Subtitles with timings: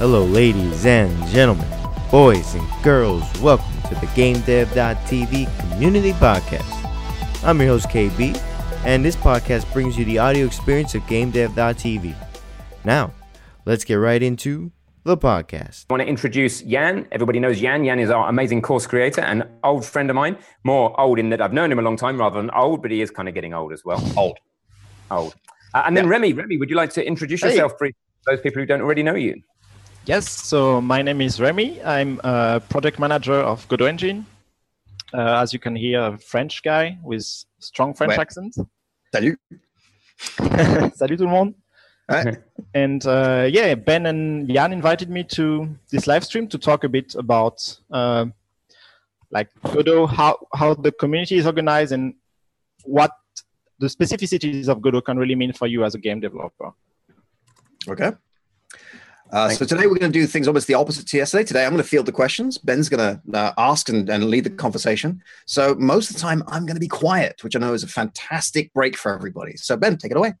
[0.00, 1.66] Hello, ladies and gentlemen,
[2.10, 3.22] boys and girls.
[3.40, 7.44] Welcome to the GameDev.tv Community Podcast.
[7.44, 8.36] I'm your host, KB,
[8.84, 12.14] and this podcast brings you the audio experience of GameDev.tv.
[12.84, 13.12] Now,
[13.66, 14.72] let's get right into
[15.04, 15.84] the podcast.
[15.90, 17.06] I want to introduce Jan.
[17.12, 17.84] Everybody knows Jan.
[17.84, 20.38] Jan is our amazing course creator and old friend of mine.
[20.64, 23.00] More old in that I've known him a long time rather than old, but he
[23.02, 24.02] is kind of getting old as well.
[24.16, 24.38] Old.
[25.10, 25.34] Old.
[25.74, 26.10] Uh, and then Yeah.
[26.10, 26.32] Remy.
[26.32, 27.50] Remy, would you like to introduce Hey.
[27.50, 29.42] yourself briefly to those people who don't already know you?
[30.06, 31.82] Yes, so my name is Remy.
[31.82, 34.26] I'm a project manager of Godot Engine.
[35.12, 37.24] Uh, as you can hear, a French guy with
[37.58, 38.18] strong French Ouais.
[38.20, 38.56] accent.
[39.12, 39.38] Salut.
[40.96, 41.54] Salut tout le monde.
[42.74, 46.88] And uh, yeah, Ben and Jan invited me to this live stream to talk a
[46.88, 47.60] bit about
[47.92, 48.26] uh,
[49.30, 52.14] like Godot, how how the community is organized, and
[52.84, 53.12] what
[53.78, 56.72] the specificities of Godot can really mean for you as a game developer.
[57.88, 58.10] Okay.
[59.32, 61.44] Uh, so today we're going to do things almost the opposite to yesterday.
[61.44, 62.58] Today I'm going to field the questions.
[62.58, 65.22] Ben's going to uh, ask and, and lead the conversation.
[65.46, 67.88] So most of the time I'm going to be quiet, which I know is a
[67.88, 69.56] fantastic break for everybody.
[69.56, 70.34] So Ben, take it away.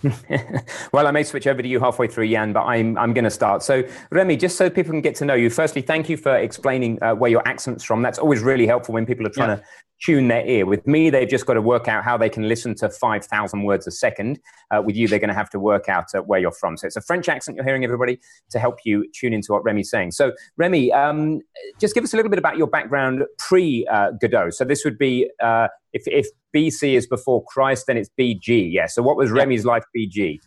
[0.92, 3.30] well, I may switch over to you halfway through, Jan, but I'm, I'm going to
[3.30, 3.62] start.
[3.62, 7.02] So, Remy, just so people can get to know you, firstly, thank you for explaining
[7.02, 8.02] uh, where your accent's from.
[8.02, 9.64] That's always really helpful when people are trying to
[10.04, 10.66] tune their ear.
[10.66, 13.86] With me, they've just got to work out how they can listen to 5,000 words
[13.86, 14.38] a second.
[14.70, 16.76] Uh, with you, they're going to have to work out uh, where you're from.
[16.76, 18.18] So, it's a French accent you're hearing, everybody,
[18.50, 20.12] to help you tune into what Remy's saying.
[20.12, 21.40] So, Remy, um,
[21.78, 24.50] just give us a little bit about your background pre uh, Godot.
[24.50, 28.72] So, this would be uh, if, if BC is before Christ, then it's BG.
[28.72, 28.86] Yeah.
[28.86, 30.38] So, what was Remy's life BG?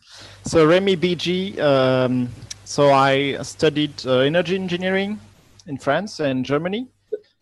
[0.46, 1.60] So Remy BG.
[1.60, 2.30] Um,
[2.66, 5.20] so I studied uh, energy engineering
[5.68, 6.88] in France and Germany.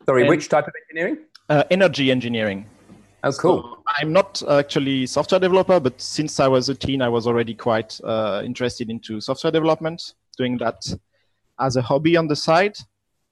[0.06, 1.18] Sorry, And- which type of engineering?
[1.50, 2.64] Uh, energy engineering.
[3.24, 3.64] Oh, cool.
[3.64, 7.56] So I'm not actually software developer, but since I was a teen, I was already
[7.56, 10.86] quite uh, interested into software development, doing that
[11.60, 12.78] as a hobby on the side,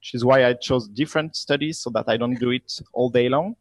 [0.00, 3.28] which is why I chose different studies so that I don't do it all day
[3.28, 3.56] long.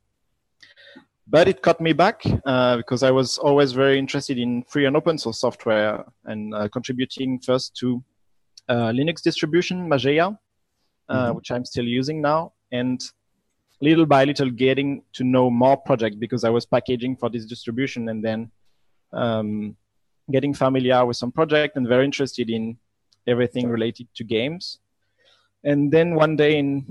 [1.28, 4.98] But it cut me back uh, because I was always very interested in free and
[4.98, 8.04] open source software and uh, contributing first to
[8.70, 10.38] uh, Linux distribution, Mageia,
[11.10, 13.02] uh, which I'm still using now, and
[13.82, 18.10] little by little getting to know more projects because I was packaging for this distribution
[18.10, 18.52] and then
[19.14, 19.76] um,
[20.32, 22.78] getting familiar with some project and very interested in
[23.28, 24.80] everything related to games.
[25.64, 26.86] And then one day in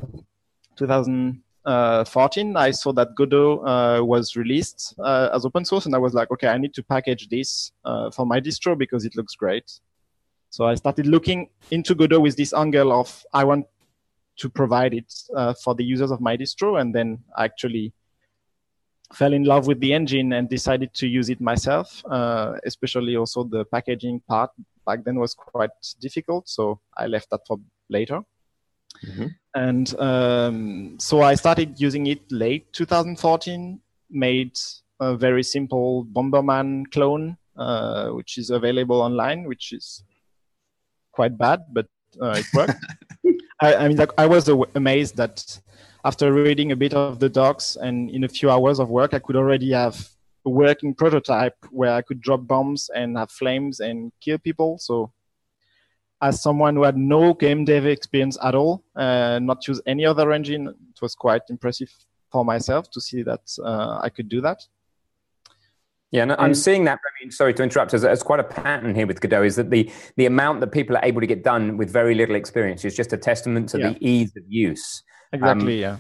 [0.77, 6.15] 2014, I saw that Godot uh, was released uh, as open source, and I was
[6.15, 9.81] like, okay, I need to package this uh, for my distro because it looks great.
[10.51, 13.67] So I started looking into Godot with this angle of I want
[14.39, 17.93] to provide it uh, for the users of my distro, and then actually
[19.15, 22.03] fell in love with the engine and decided to use it myself.
[22.11, 24.51] Uh, especially also the packaging part
[24.85, 25.71] back then was quite
[26.01, 27.59] difficult, so I left that for
[27.89, 28.23] later.
[29.05, 29.35] Mhm.
[29.55, 33.81] And um, so I started using it late 2014.
[34.09, 34.59] Made
[35.01, 40.05] a very simple Bomberman clone, uh, which is available online, which is
[41.13, 41.87] quite bad, but
[42.23, 42.85] uh, it worked.
[43.61, 45.61] I, I mean, like, I was amazed that
[46.05, 49.19] after reading a bit of the docs and in a few hours of work, I
[49.19, 50.09] could already have
[50.45, 54.79] a working prototype where I could drop bombs and have flames and kill people.
[54.79, 55.13] So,
[56.23, 60.33] as someone who had no game dev experience at all, uh, not use any other
[60.33, 61.93] engine, it was quite impressive
[62.31, 64.63] for myself to see that uh, I could do that.
[66.13, 66.99] Yeah, and I'm seeing that.
[67.05, 67.93] I mean, sorry to interrupt.
[67.93, 70.97] As, as quite a pattern here with Godot is that the the amount that people
[70.97, 73.91] are able to get done with very little experience is just a testament to Yeah.
[73.91, 75.03] the ease of use.
[75.33, 75.81] Exactly.
[75.81, 75.97] yeah.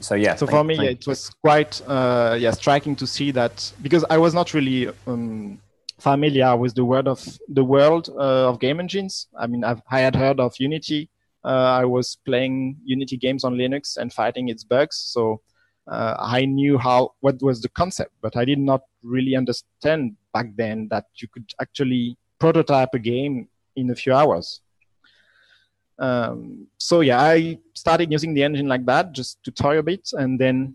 [0.00, 0.34] So yeah.
[0.34, 4.02] so thank- for me thank- it was quite uh, yeah striking to see that because
[4.08, 5.58] i was not really um,
[5.98, 10.00] familiar with the word of the world uh, of game engines i mean I've, i
[10.00, 11.10] had heard of unity
[11.44, 11.48] uh,
[11.82, 15.42] i was playing unity games on linux and fighting its bugs so
[15.90, 20.46] uh, i knew how what was the concept but i did not really understand back
[20.56, 24.60] then that you could actually prototype a game in a few hours.
[25.98, 30.10] Um, so yeah, I started using the engine like that just to toy a bit,
[30.14, 30.74] and then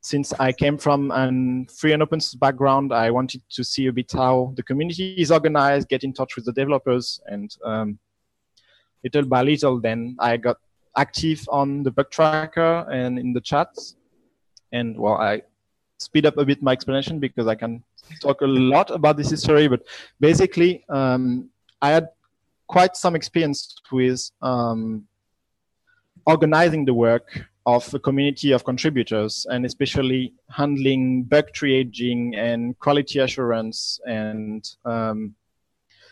[0.00, 3.92] since I came from a free and open source background, I wanted to see a
[3.92, 7.98] bit how the community is organized, get in touch with the developers, and um,
[9.04, 10.56] little by little, then I got
[10.96, 13.94] active on the bug tracker and in the chats.
[14.72, 15.42] And well, I
[15.98, 17.82] speed up a bit my explanation because I can
[18.20, 19.82] talk a lot about this history, but
[20.20, 21.50] basically, um,
[21.82, 22.08] I had
[22.66, 25.06] quite some experience with um,
[26.26, 33.18] organizing the work of a community of contributors and especially handling bug triaging and quality
[33.18, 35.34] assurance and um,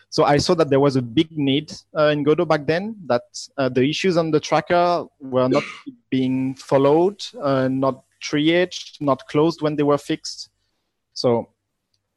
[0.09, 3.23] So I saw that there was a big need uh, in Godot back then, that
[3.57, 5.63] uh, the issues on the tracker were not
[6.09, 10.49] being followed, uh, not triaged, not closed when they were fixed.
[11.13, 11.49] So,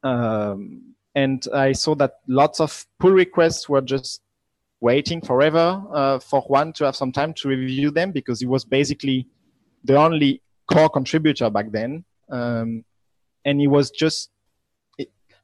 [0.03, 4.21] um, and I saw that lots of pull requests were just
[4.79, 8.65] waiting forever uh, for Juan to have some time to review them because he was
[8.65, 9.27] basically
[9.83, 12.03] the only core contributor back then.
[12.29, 12.83] Um,
[13.45, 14.31] and he was just,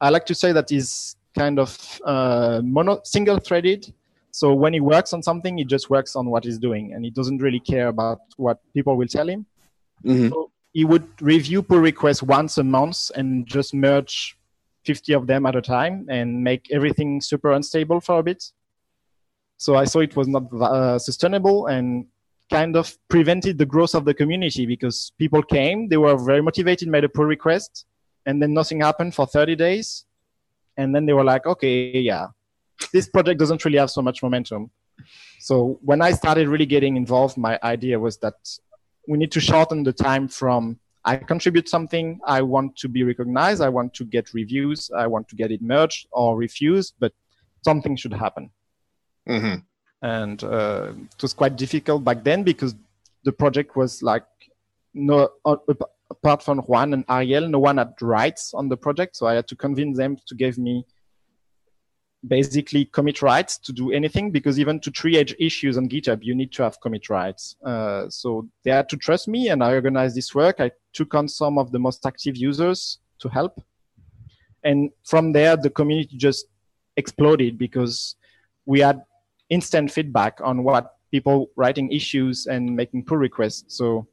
[0.01, 3.93] I like to say that he's kind of uh, mono, single threaded.
[4.31, 7.11] So when he works on something, he just works on what he's doing and he
[7.11, 9.45] doesn't really care about what people will tell him.
[10.05, 10.29] Mm-hmm.
[10.29, 14.37] So he would review pull requests once a month and just merge
[14.85, 18.43] 50 of them at a time and make everything super unstable for a bit.
[19.57, 22.05] So I saw it was not uh, sustainable and
[22.49, 26.87] kind of prevented the growth of the community because people came, they were very motivated,
[26.87, 27.85] made a pull request,
[28.25, 30.05] and then nothing happened for 30 days.
[30.77, 32.27] And then they were like, okay, yeah,
[32.93, 34.69] this project doesn't really have so much momentum.
[35.39, 38.35] So when I started really getting involved, my idea was that
[39.07, 43.61] we need to shorten the time from I contribute something, I want to be recognized,
[43.61, 47.13] I want to get reviews, I want to get it merged or refused, but
[47.63, 48.49] something should happen.
[49.27, 49.55] Mm-hmm.
[50.01, 52.75] And uh, it was quite difficult back then because
[53.23, 54.25] the project was like
[54.93, 55.55] no uh,
[56.09, 59.47] apart from Juan and Ariel, no one had rights on the project, so I had
[59.47, 60.85] to convince them to give me
[62.25, 66.51] basically commit rights to do anything because even to triage issues on GitHub, you need
[66.53, 67.55] to have commit rights.
[67.63, 70.59] Uh, so they had to trust me and I organized this work.
[70.59, 73.61] I took on some of the most active users to help.
[74.63, 76.47] And from there, the community just
[76.97, 78.15] exploded because
[78.65, 79.03] we had
[79.49, 83.77] instant feedback on what people writing issues and making pull requests.
[83.77, 84.07] So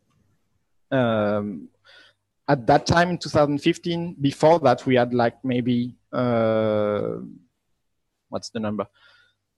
[0.90, 1.68] um,
[2.48, 7.16] at that time in 2015, before that, we had like maybe uh,
[8.34, 8.86] what's the number?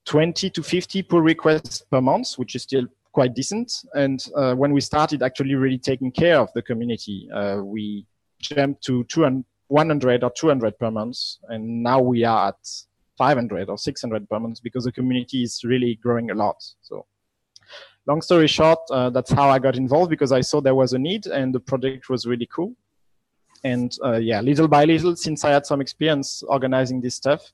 [0.05, 3.73] 20 to 50 pull requests per month, which is still quite decent.
[3.94, 8.06] And uh, when we started actually really taking care of the community, uh, we
[8.40, 11.19] jumped to 200, 100 or 200 per month.
[11.49, 12.69] And now we are at
[13.19, 16.62] 500 or 600 per month because the community is really growing a lot.
[16.82, 17.06] So
[18.06, 20.99] long story short, uh, that's how I got involved because I saw there was a
[20.99, 22.75] need and the project was really cool.
[23.64, 27.50] And uh, yeah, little by little, since I had some experience organizing this stuff,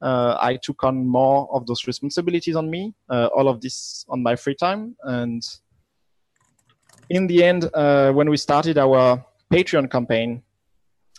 [0.00, 4.36] I took on more of those responsibilities on me, uh, all of this on my
[4.36, 4.96] free time.
[5.02, 5.42] And
[7.10, 10.42] in the end, uh, when we started our Patreon campaign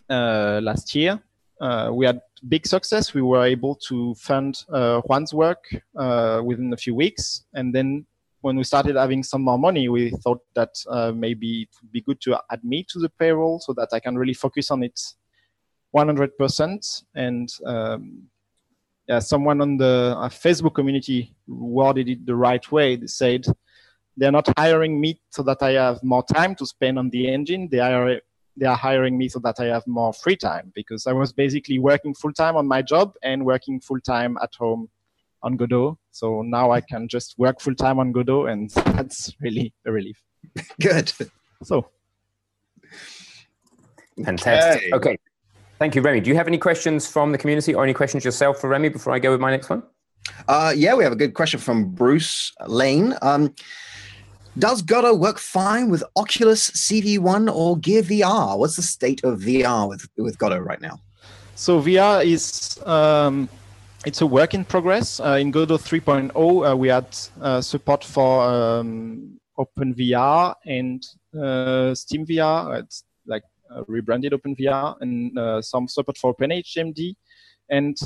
[0.10, 1.20] uh, last year,
[1.60, 3.14] uh, we had big success.
[3.14, 5.66] We were able to fund uh, Juan's work
[6.44, 7.44] within a few weeks.
[7.54, 8.06] And then
[8.42, 10.76] when we started having some more money, we thought that
[11.16, 14.18] maybe it would be good to add me to the payroll so that I can
[14.18, 15.00] really focus on it
[15.96, 18.30] 100% and um,
[19.10, 22.96] yeah, someone on the uh, Facebook community worded it the right way.
[22.96, 23.44] They said
[24.16, 27.68] they're not hiring me so that I have more time to spend on the engine.
[27.72, 28.22] They are
[28.56, 31.80] they are hiring me so that I have more free time because I was basically
[31.80, 34.90] working full time on my job and working full time at home
[35.42, 35.98] on Godot.
[36.12, 40.22] So now I can just work full time on Godot, and that's really a relief.
[40.80, 41.12] Good.
[41.64, 41.90] So
[44.24, 44.84] fantastic.
[44.84, 44.92] Hey.
[44.94, 45.18] Okay.
[45.80, 46.20] Thank you, Remy.
[46.20, 49.14] Do you have any questions from the community or any questions yourself for Remy before
[49.14, 49.82] I go with my next one?
[50.48, 53.16] Uh, yeah, we have a good question from Bruce Lane.
[53.22, 53.56] Um,
[54.58, 58.58] does Godot work fine with Oculus CV1 or Gear VR?
[58.58, 61.00] What's the state of VR with, with Godot right now?
[61.56, 63.48] So VR is um,
[64.06, 65.22] it's a work in progress.
[65.22, 67.08] Uh, in Godot 3.0, uh, we had
[67.42, 71.06] uh, support for um, OpenVR and
[71.42, 72.80] uh, Steam VR.
[72.80, 73.09] It's like
[73.88, 77.16] rebranded OpenVR and uh, some support for OpenHMD.
[77.70, 77.98] And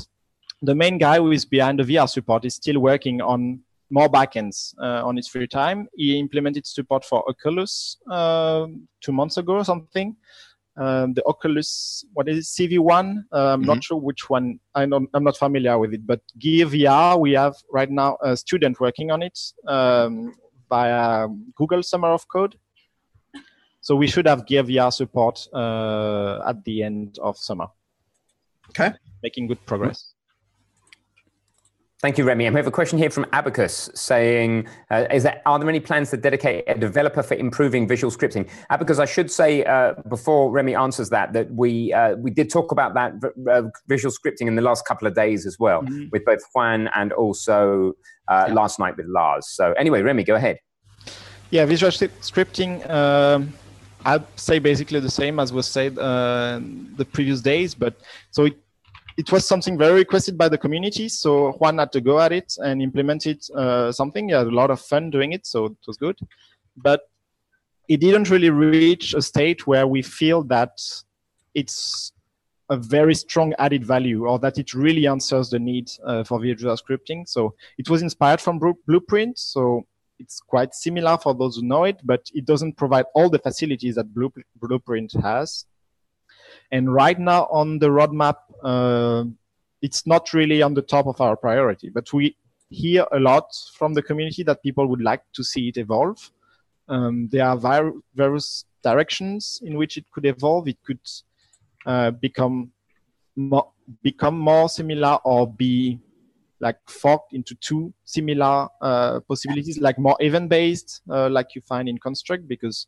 [0.62, 4.74] the main guy who is behind the VR support is still working on more backends
[4.80, 5.88] uh, on his free time.
[5.94, 8.66] He implemented support for Oculus uh,
[9.00, 10.16] two months ago or something.
[10.76, 13.24] Um, the Oculus, what is it, CV1?
[13.32, 13.66] Uh, I'm mm-hmm.
[13.66, 14.58] not sure which one.
[14.74, 18.80] I am not familiar with it, but Gear VR, we have right now a student
[18.80, 20.34] working on it um,
[20.68, 22.56] via Google Summer of Code.
[23.84, 27.66] So we should have Gear VR support uh, at the end of summer.
[28.70, 28.94] Okay.
[29.22, 30.14] Making good progress.
[32.00, 32.46] Thank you, Remy.
[32.46, 35.80] And we have a question here from Abacus saying, uh, "Is there are there any
[35.80, 40.50] plans to dedicate a developer for improving visual scripting?" Abacus, I should say uh, before
[40.50, 43.12] Remy answers that that we uh, we did talk about that
[43.50, 46.06] uh, visual scripting in the last couple of days as well, mm-hmm.
[46.10, 47.92] with both Juan and also
[48.28, 48.54] uh, yeah.
[48.54, 49.46] last night with Lars.
[49.48, 50.58] So anyway, Remy, go ahead.
[51.50, 52.88] Yeah, visual scripting.
[52.88, 53.52] Um,
[54.04, 56.60] I'd say basically the same as was said uh,
[56.96, 57.94] the previous days, but
[58.30, 58.56] so it,
[59.16, 61.08] it was something very requested by the community.
[61.08, 64.28] So Juan had to go at it and implement it uh, something.
[64.28, 66.18] He had a lot of fun doing it, so it was good.
[66.76, 67.02] But
[67.88, 70.80] it didn't really reach a state where we feel that
[71.54, 72.12] it's
[72.70, 76.74] a very strong added value or that it really answers the need uh, for visual
[76.76, 77.28] scripting.
[77.28, 79.38] So it was inspired from Blueprint.
[79.38, 79.86] So
[80.18, 83.96] it's quite similar for those who know it, but it doesn't provide all the facilities
[83.96, 84.06] that
[84.60, 85.66] Blueprint has.
[86.70, 89.24] And right now on the roadmap, uh,
[89.82, 92.36] it's not really on the top of our priority, but we
[92.70, 96.30] hear a lot from the community that people would like to see it evolve.
[96.88, 100.68] Um, there are various directions in which it could evolve.
[100.68, 101.00] It could
[101.86, 102.72] uh, become
[103.36, 103.70] more,
[104.02, 105.98] become more similar or be
[106.64, 111.88] like forked into two similar uh, possibilities, like more event based, uh, like you find
[111.90, 112.86] in Construct, because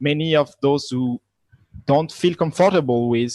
[0.00, 1.20] many of those who
[1.86, 3.34] don't feel comfortable with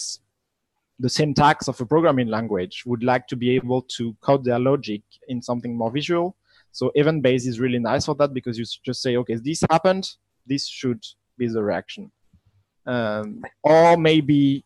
[0.98, 5.02] the syntax of a programming language would like to be able to code their logic
[5.28, 6.36] in something more visual.
[6.72, 10.10] So event based is really nice for that because you just say, okay, this happened,
[10.44, 11.02] this should
[11.38, 12.10] be the reaction.
[12.84, 14.64] Um, or maybe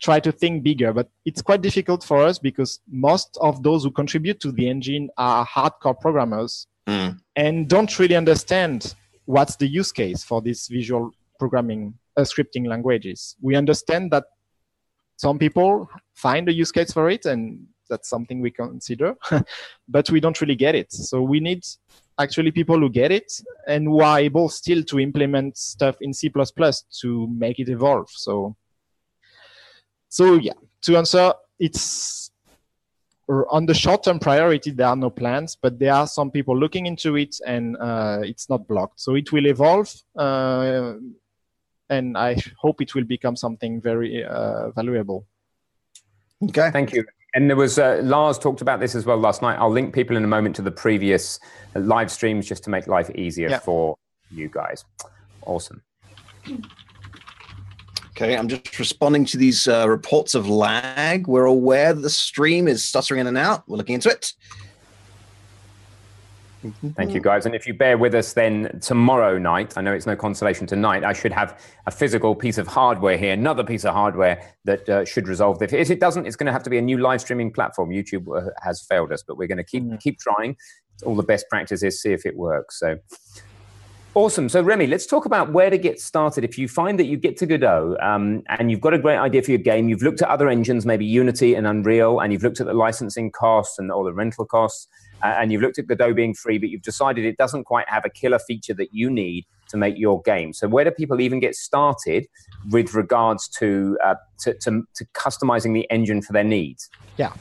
[0.00, 3.90] try to think bigger, but it's quite difficult for us because most of those who
[3.90, 7.18] contribute to the engine are hardcore programmers mm.
[7.36, 8.94] and don't really understand
[9.26, 13.36] what's the use case for this visual programming uh, scripting languages.
[13.40, 14.24] We understand that
[15.16, 19.16] some people find a use case for it and that's something we consider,
[19.88, 20.92] but we don't really get it.
[20.92, 21.66] So we need
[22.18, 23.30] actually people who get it
[23.66, 28.08] and who are able still to implement stuff in C++ to make it evolve.
[28.10, 28.56] So
[30.10, 30.52] so yeah,
[30.82, 32.30] to answer, it's
[33.28, 34.72] on the short-term priority.
[34.72, 38.48] There are no plans, but there are some people looking into it, and uh, it's
[38.48, 39.00] not blocked.
[39.00, 40.94] So it will evolve, uh,
[41.88, 45.26] and I hope it will become something very uh, valuable.
[46.42, 47.04] Okay, thank you.
[47.34, 49.56] And there was uh, Lars talked about this as well last night.
[49.60, 51.38] I'll link people in a moment to the previous
[51.76, 53.60] live streams just to make life easier yeah.
[53.60, 53.96] for
[54.32, 54.84] you guys.
[55.42, 55.82] Awesome.
[58.20, 61.26] Okay, I'm just responding to these uh, reports of lag.
[61.26, 63.66] We're aware that the stream is stuttering in and out.
[63.66, 64.34] We're looking into it.
[66.96, 67.46] Thank you, guys.
[67.46, 71.02] And if you bear with us, then tomorrow night, I know it's no consolation tonight,
[71.02, 75.06] I should have a physical piece of hardware here, another piece of hardware that uh,
[75.06, 75.72] should resolve this.
[75.72, 77.88] If it doesn't, it's going to have to be a new live streaming platform.
[77.88, 79.98] YouTube uh, has failed us, but we're going to keep mm.
[79.98, 80.58] keep trying.
[81.06, 82.78] All the best practices, see if it works.
[82.78, 82.98] So
[84.16, 84.48] Awesome.
[84.48, 86.42] So, Remy, let's talk about where to get started.
[86.42, 89.40] If you find that you get to Godot um, and you've got a great idea
[89.40, 92.60] for your game, you've looked at other engines, maybe Unity and Unreal, and you've looked
[92.60, 94.88] at the licensing costs and all the rental costs,
[95.22, 98.04] uh, and you've looked at Godot being free, but you've decided it doesn't quite have
[98.04, 100.52] a killer feature that you need to make your game.
[100.54, 102.26] So, where do people even get started
[102.68, 106.90] with regards to, uh, to, to, to customizing the engine for their needs?
[107.16, 107.32] Yeah.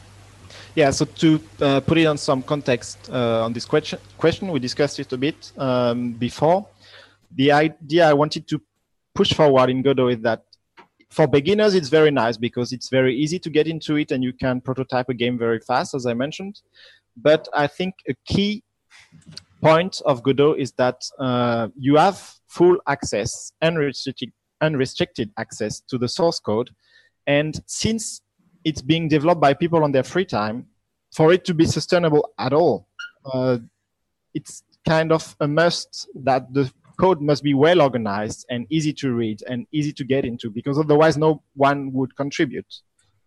[0.79, 4.61] Yeah, so to uh, put it on some context uh, on this question, question, we
[4.61, 6.65] discussed it a bit um, before.
[7.35, 8.61] The idea I wanted to
[9.13, 10.45] push forward in Godot is that
[11.09, 14.31] for beginners, it's very nice because it's very easy to get into it and you
[14.31, 16.61] can prototype a game very fast, as I mentioned.
[17.17, 18.63] But I think a key
[19.61, 22.17] point of Godot is that uh, you have
[22.47, 24.31] full access, unrestricted,
[24.61, 26.69] unrestricted access to the source code.
[27.27, 28.21] And since
[28.63, 30.67] it's being developed by people on their free time
[31.13, 32.87] for it to be sustainable at all.
[33.25, 33.57] Uh,
[34.33, 39.13] it's kind of a must that the code must be well organized and easy to
[39.13, 42.71] read and easy to get into because otherwise no one would contribute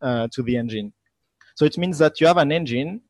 [0.02, 0.92] uh, to the engine.
[1.54, 3.00] So it means that you have an engine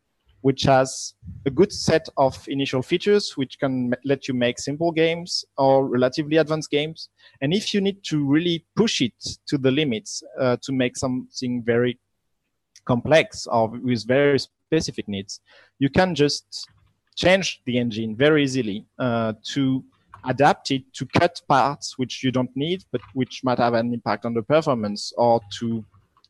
[0.42, 1.14] which has
[1.46, 6.36] a good set of initial features which can let you make simple games or relatively
[6.36, 7.08] advanced games.
[7.40, 9.14] And if you need to really push it
[9.46, 11.98] to the limits uh, to make something very
[12.84, 15.40] complex or with very specific needs,
[15.78, 16.68] you can just
[17.16, 19.84] change the engine very easily uh, to
[20.24, 24.24] adapt it to cut parts which you don't need, but which might have an impact
[24.24, 25.84] on the performance, or to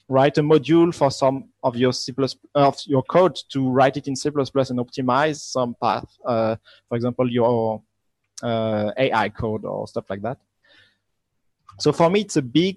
[0.08, 2.12] write a module for some of your C++
[2.54, 6.06] of your code to write it in C++ and optimize some path.
[6.24, 6.56] Uh,
[6.88, 7.82] for example, your
[8.42, 10.38] uh, AI code or stuff like that.
[11.78, 12.76] So for me, it's a big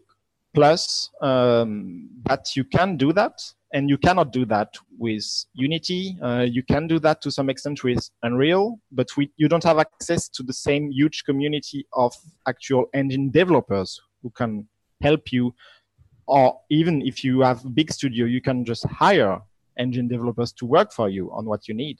[0.55, 3.39] plus um, that you can do that
[3.73, 6.17] and you cannot do that with Unity.
[6.21, 9.77] Uh, you can do that to some extent with Unreal, but we, you don't have
[9.77, 12.13] access to the same huge community of
[12.47, 14.65] actual engine developers who can
[15.01, 15.53] help you.
[16.25, 19.41] Or even if you have a big studio, you can just hire
[19.77, 21.99] engine developers to work for you on what you need.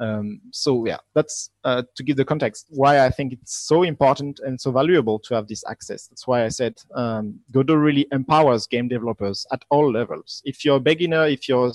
[0.00, 4.40] Um, so yeah, that's uh, to give the context why I think it's so important
[4.40, 6.06] and so valuable to have this access.
[6.06, 10.42] That's why I said um, Godot really empowers game developers at all levels.
[10.44, 11.72] If you're a beginner, if you're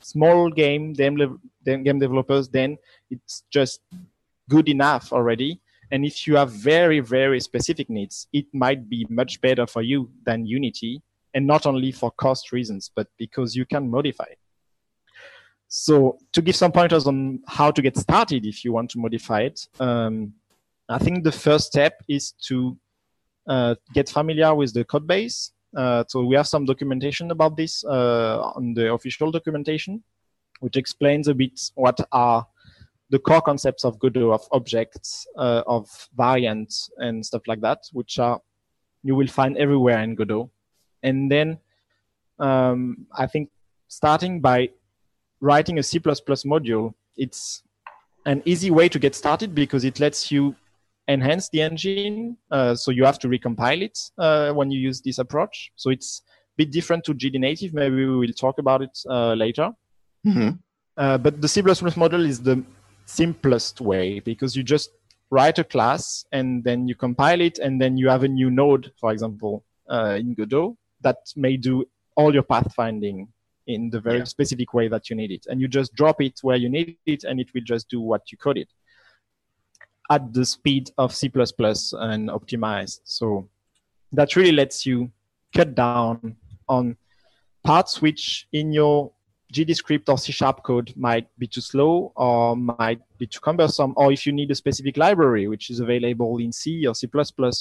[0.00, 2.78] small game game, game developers, then
[3.10, 3.80] it's just
[4.48, 5.60] good enough already.
[5.90, 10.10] And if you have very very specific needs, it might be much better for you
[10.24, 11.02] than Unity,
[11.34, 14.38] and not only for cost reasons, but because you can modify it.
[15.68, 19.42] So to give some pointers on how to get started if you want to modify
[19.42, 20.32] it, um,
[20.88, 22.76] I think the first step is to
[23.48, 25.52] uh, get familiar with the code base.
[25.76, 30.02] Uh, so we have some documentation about this uh, on the official documentation,
[30.60, 32.46] which explains a bit what are
[33.10, 38.18] the core concepts of Godot, of objects, uh, of variants, and stuff like that, which
[38.18, 38.40] are
[39.02, 40.50] you will find everywhere in Godot.
[41.02, 41.58] And then
[42.38, 43.50] um, I think
[43.88, 44.70] starting by
[45.40, 47.62] writing a C++ module, it's
[48.24, 50.54] an easy way to get started because it lets you
[51.08, 52.36] enhance the engine.
[52.50, 55.70] Uh, so you have to recompile it uh, when you use this approach.
[55.76, 57.74] So it's a bit different to GD native.
[57.74, 59.70] Maybe we will talk about it uh, later.
[60.26, 60.50] Mm-hmm.
[60.96, 62.62] Uh, but the C++ module is the
[63.04, 64.90] simplest way because you just
[65.30, 68.92] write a class and then you compile it and then you have a new node,
[68.98, 71.84] for example, uh, in Godot that may do
[72.16, 73.28] all your pathfinding
[73.66, 74.24] in the very yeah.
[74.24, 75.46] specific way that you need it.
[75.48, 78.30] And you just drop it where you need it, and it will just do what
[78.30, 78.68] you coded
[80.10, 83.00] at the speed of C++ and optimized.
[83.04, 83.48] So
[84.12, 85.10] that really lets you
[85.54, 86.36] cut down
[86.68, 86.96] on
[87.64, 89.12] parts which in your
[89.52, 94.12] GDScript or C sharp code might be too slow or might be too cumbersome, or
[94.12, 97.08] if you need a specific library which is available in C or C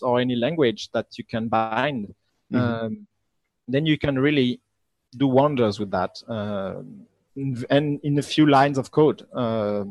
[0.02, 2.14] or any language that you can bind,
[2.52, 2.58] mm-hmm.
[2.58, 3.08] um,
[3.68, 4.62] then you can really
[5.18, 6.76] do wonders with that, uh,
[7.70, 9.26] and in a few lines of code.
[9.34, 9.86] Uh,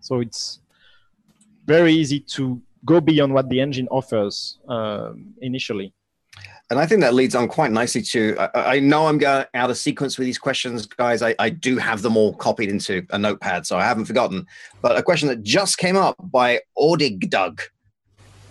[0.00, 0.60] so it's
[1.66, 5.92] very easy to go beyond what the engine offers um, initially.
[6.70, 8.36] And I think that leads on quite nicely to.
[8.38, 11.20] I, I, know I'm going out of sequence with these questions, guys.
[11.22, 14.46] I, I, do have them all copied into a notepad, so I haven't forgotten.
[14.80, 17.60] But a question that just came up by Ordig Doug.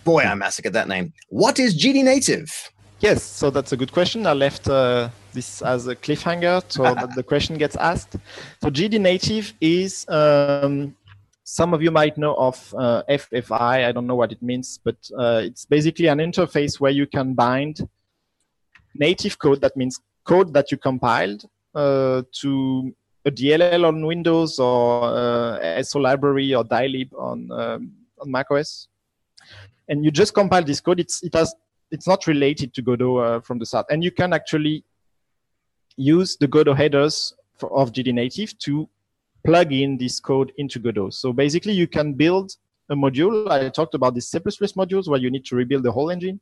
[0.03, 1.11] Boy, I massacred that name.
[1.29, 2.71] What is GD Native?
[2.99, 4.27] Yes, so that's a good question.
[4.27, 8.15] I left uh, this as a cliffhanger so that the question gets asked.
[8.61, 10.95] So GD native is um,
[11.43, 13.85] some of you might know of uh, FFI.
[13.85, 17.33] I don't know what it means, but uh, it's basically an interface where you can
[17.33, 17.87] bind
[18.95, 19.61] native code.
[19.61, 25.99] That means code that you compiled uh, to a DLL on Windows or uh, SO
[25.99, 28.87] library or dylib on um, on macOS,
[29.87, 30.99] and you just compile this code.
[30.99, 31.53] It's it has
[31.93, 33.85] it's not related to Godot uh, from the start.
[33.89, 34.83] And you can actually
[35.97, 38.89] use the Godot headers for, of GD Native to
[39.45, 41.11] plug in this code into Godot.
[41.11, 42.53] So basically, you can build
[42.89, 43.49] a module.
[43.49, 46.39] I talked about the C++ modules where you need to rebuild the whole engine.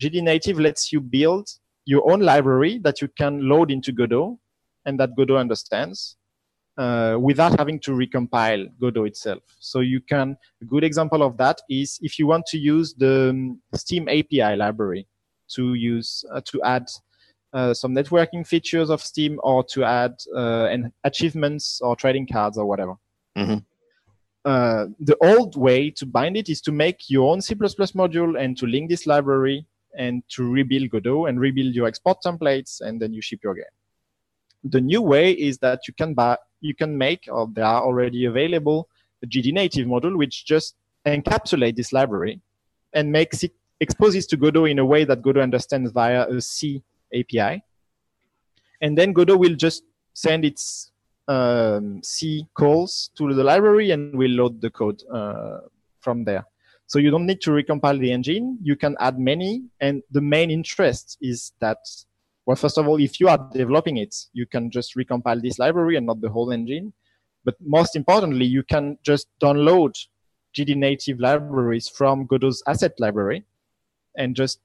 [0.00, 1.48] GD Native lets you build
[1.84, 4.38] your own library that you can load into Godot
[4.86, 6.16] and that Godot understands
[6.78, 9.42] uh, without having to recompile Godot itself.
[9.58, 13.30] So you can, a good example of that is if you want to use the
[13.30, 15.06] um, Steam API library
[15.54, 16.86] to use, uh, to add
[17.52, 22.56] uh, some networking features of Steam or to add uh, an achievements or trading cards
[22.56, 22.94] or whatever.
[23.36, 23.58] Mm-hmm.
[24.44, 28.56] Uh, the old way to bind it is to make your own C++ module and
[28.56, 33.12] to link this library and to rebuild Godot and rebuild your export templates and then
[33.12, 33.64] you ship your game.
[34.64, 38.24] The new way is that you can buy, you can make, or they are already
[38.24, 38.88] available,
[39.22, 40.74] a GD native module which just
[41.06, 42.40] encapsulate this library
[42.92, 46.82] and makes it exposes to Godot in a way that Godot understands via a C
[47.14, 47.62] API.
[48.80, 50.90] And then Godot will just send its
[51.28, 55.58] um, C calls to the library and will load the code uh,
[56.00, 56.44] from there.
[56.86, 58.58] So you don't need to recompile the engine.
[58.62, 59.62] You can add many.
[59.80, 61.78] And the main interest is that
[62.44, 65.96] well, first of all, if you are developing it, you can just recompile this library
[65.96, 66.92] and not the whole engine.
[67.44, 69.94] But most importantly, you can just download
[70.56, 73.44] GD native libraries from Godot's asset library
[74.16, 74.60] and just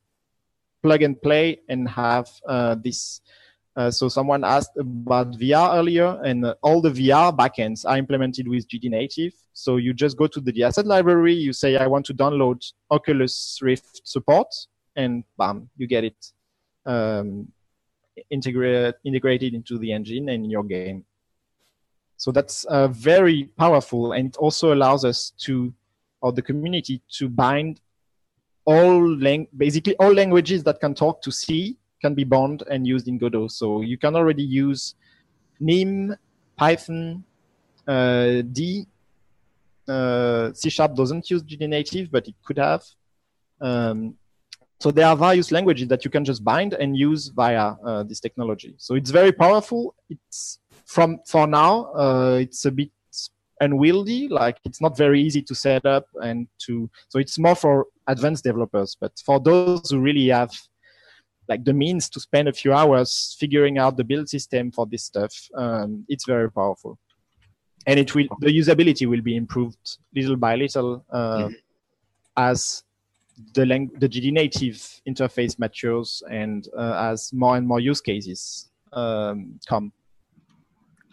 [0.88, 3.22] plug and play and have uh, this.
[3.76, 8.48] Uh, so someone asked about VR earlier, and uh, all the VR backends are implemented
[8.48, 9.34] with GD native.
[9.54, 13.60] So you just go to the asset library, you say, I want to download Oculus
[13.62, 14.48] Rift support,
[14.96, 16.34] and bam, you get it.
[16.86, 17.52] Um,
[18.30, 21.06] integrate, integrated into the engine and in your game.
[22.16, 25.74] So that's uh, very powerful, and it also allows us to,
[26.22, 27.82] or the community, to bind
[28.74, 33.08] all lang- basically all languages that can talk to C can be bound and used
[33.08, 33.48] in Godot.
[33.60, 34.82] So you can already use
[35.60, 36.16] Nim,
[36.60, 37.24] Python,
[37.88, 38.86] Uh, D,
[39.88, 42.84] uh, C Sharp doesn't use GDNative, but it could have.
[43.68, 44.00] Um,
[44.84, 48.20] so there are various languages that you can just bind and use via uh, this
[48.20, 48.76] technology.
[48.78, 49.96] So it's very powerful.
[50.14, 51.72] It's from for now,
[52.04, 52.92] uh, it's a bit
[53.62, 54.28] unwieldy.
[54.28, 56.90] Like it's not very easy to set up and to.
[57.10, 58.98] So it's more for advanced developers.
[59.00, 60.52] But for those who really have
[61.48, 65.04] like the means to spend a few hours figuring out the build system for this
[65.04, 66.98] stuff, um, it's very powerful.
[67.86, 71.54] And it will the usability will be improved little by little uh, mm-hmm.
[72.36, 72.84] as
[73.54, 79.60] the lang- the GDNative interface matures and uh, as more and more use cases um,
[79.68, 79.94] come.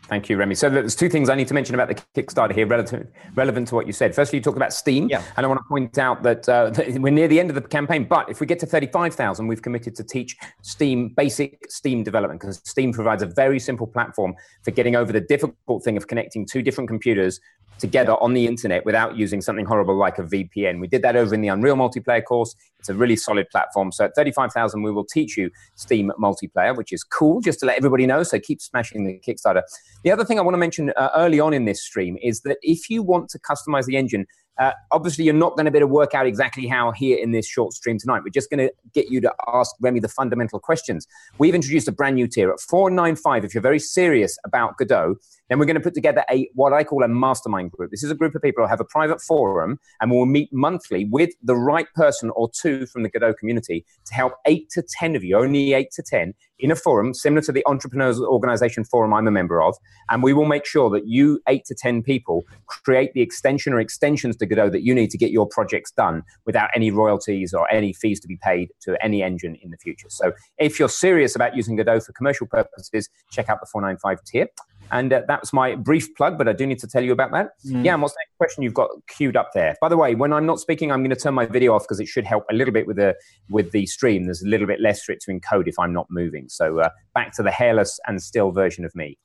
[0.09, 0.55] Thank you, Remy.
[0.55, 3.75] So there's two things I need to mention about the Kickstarter here, relative, relevant to
[3.75, 4.15] what you said.
[4.15, 5.23] Firstly, you talked about Steam, yeah.
[5.37, 7.63] and I want to point out that, uh, that we're near the end of the
[7.63, 8.05] campaign.
[8.05, 12.61] But if we get to 35,000, we've committed to teach Steam basic Steam development because
[12.65, 16.61] Steam provides a very simple platform for getting over the difficult thing of connecting two
[16.61, 17.41] different computers
[17.79, 20.81] together on the internet without using something horrible like a VPN.
[20.81, 22.55] We did that over in the Unreal multiplayer course.
[22.79, 23.93] It's a really solid platform.
[23.93, 27.77] So at 35,000, we will teach you Steam multiplayer, which is cool, just to let
[27.77, 28.23] everybody know.
[28.23, 29.63] So keep smashing the Kickstarter.
[30.05, 32.59] The other thing I want to mention uh, early on in this stream is that
[32.61, 34.27] if you want to customize the engine,
[34.59, 37.33] uh, obviously, you're not going to be able to work out exactly how here in
[37.33, 38.21] this short stream tonight.
[38.23, 41.09] We're just going to get you to ask Remy the fundamental questions.
[41.39, 43.45] We've introduced a brand new tier at 495.
[43.45, 45.17] If you're very serious about Godot,
[45.49, 47.91] then we're going to put together a what I call a mastermind group.
[47.91, 51.07] This is a group of people who have a private forum and we'll meet monthly
[51.11, 55.17] with the right person or two from the Godot community to help eight to 10
[55.17, 59.13] of you, only eight to 10, in a forum similar to the Entrepreneurs Organization Forum
[59.13, 59.77] I'm a member of.
[60.09, 63.81] And we will make sure that you, eight to 10 people, create the extension or
[63.81, 67.71] extensions to Godot that you need to get your projects done without any royalties or
[67.73, 70.09] any fees to be paid to any engine in the future.
[70.09, 74.47] So if you're serious about using Godot for commercial purposes, check out the 495 tier.
[74.93, 77.33] And uh, that was my brief plug, but I do need to tell you about
[77.33, 77.51] that.
[77.67, 77.85] Mm.
[77.85, 79.77] Yeah, and what's the next question you've got queued up there?
[79.81, 82.01] By the way, when I'm not speaking, I'm going to turn my video off because
[82.01, 83.15] it should help a little bit with the
[83.51, 84.25] with the stream.
[84.25, 86.49] There's a little bit less for it to encode if I'm not moving.
[86.49, 89.19] So uh, back to the hairless and still version of me.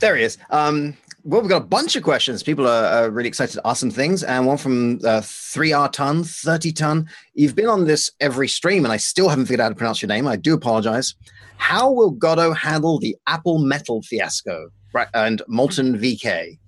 [0.00, 0.38] There he is.
[0.48, 2.42] Um, well, we've got a bunch of questions.
[2.42, 6.24] People are, are, really excited to ask some things, and one from uh, 3R Ton,
[6.24, 7.08] 30 Ton.
[7.34, 10.00] You've been on this every stream, and I still haven't figured out how to pronounce
[10.00, 10.26] your name.
[10.26, 11.14] I do apologize.
[11.60, 14.70] How will Godot handle the Apple Metal fiasco
[15.14, 16.58] and Molten VK?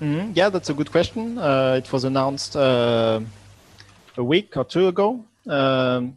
[0.00, 0.32] Mm-hmm.
[0.34, 1.36] Yeah, that's a good question.
[1.36, 3.20] Uh, it was announced uh,
[4.16, 5.22] a week or two ago.
[5.46, 6.16] Um,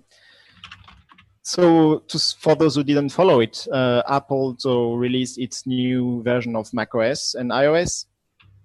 [1.41, 6.55] so, to, for those who didn't follow it, uh, Apple so released its new version
[6.55, 8.05] of macOS and iOS,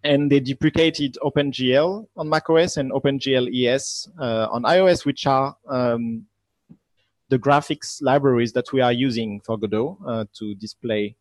[0.04, 6.26] and they deprecated OpenGL on macOS and OpenGL ES uh, on iOS, which are um,
[7.28, 11.16] the graphics libraries that we are using for Godot uh, to display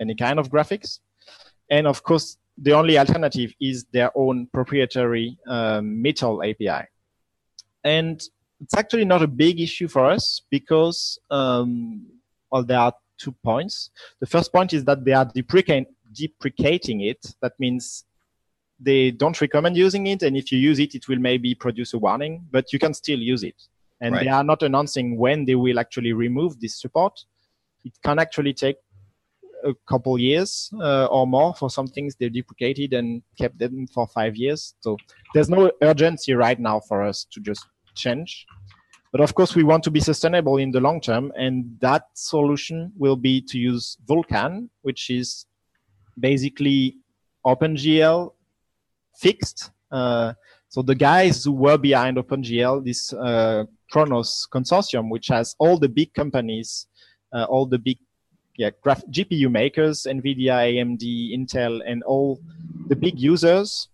[0.00, 1.00] any kind of graphics.
[1.70, 6.86] And of course, the only alternative is their own proprietary um, Metal API.
[7.84, 8.20] And
[8.60, 12.06] it's actually not a big issue for us because, um,
[12.50, 13.90] well, there are two points.
[14.20, 17.34] The first point is that they are deprecating it.
[17.40, 18.04] That means
[18.80, 21.98] they don't recommend using it, and if you use it, it will maybe produce a
[21.98, 23.56] warning, but you can still use it
[24.00, 24.24] and right.
[24.24, 27.18] they are not announcing when they will actually remove this support.
[27.84, 28.76] It can actually take
[29.64, 34.06] a couple years uh, or more for some things they deprecated and kept them for
[34.06, 34.74] five years.
[34.80, 34.96] So
[35.34, 38.46] there's no urgency right now for us to just change.
[39.10, 42.92] But of course, we want to be sustainable in the long term, and that solution
[42.96, 45.46] will be to use Vulkan, which is
[46.20, 46.98] basically
[47.44, 48.32] OpenGL
[49.16, 49.70] fixed.
[49.90, 50.34] Uh,
[50.68, 55.88] so the guys who were behind OpenGL, this uh, Khronos consortium, which has all the
[55.88, 56.86] big companies,
[57.32, 57.98] uh, all the big
[58.56, 61.02] yeah, graph- GPU makers, NVIDIA, AMD,
[61.36, 62.40] Intel, and all
[62.88, 63.88] the big users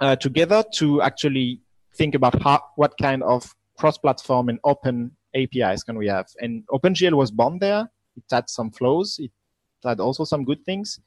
[0.00, 1.60] uh, together to actually
[1.94, 6.26] think about how, what kind of cross-platform and open APIs can we have.
[6.40, 7.90] And OpenGL was born there.
[8.16, 9.18] It had some flaws.
[9.18, 9.32] It
[9.84, 11.00] had also some good things.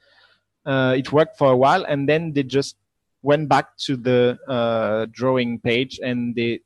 [0.66, 2.76] Uh, it worked for a while, and then they just
[3.22, 6.62] went back to the uh, drawing page and they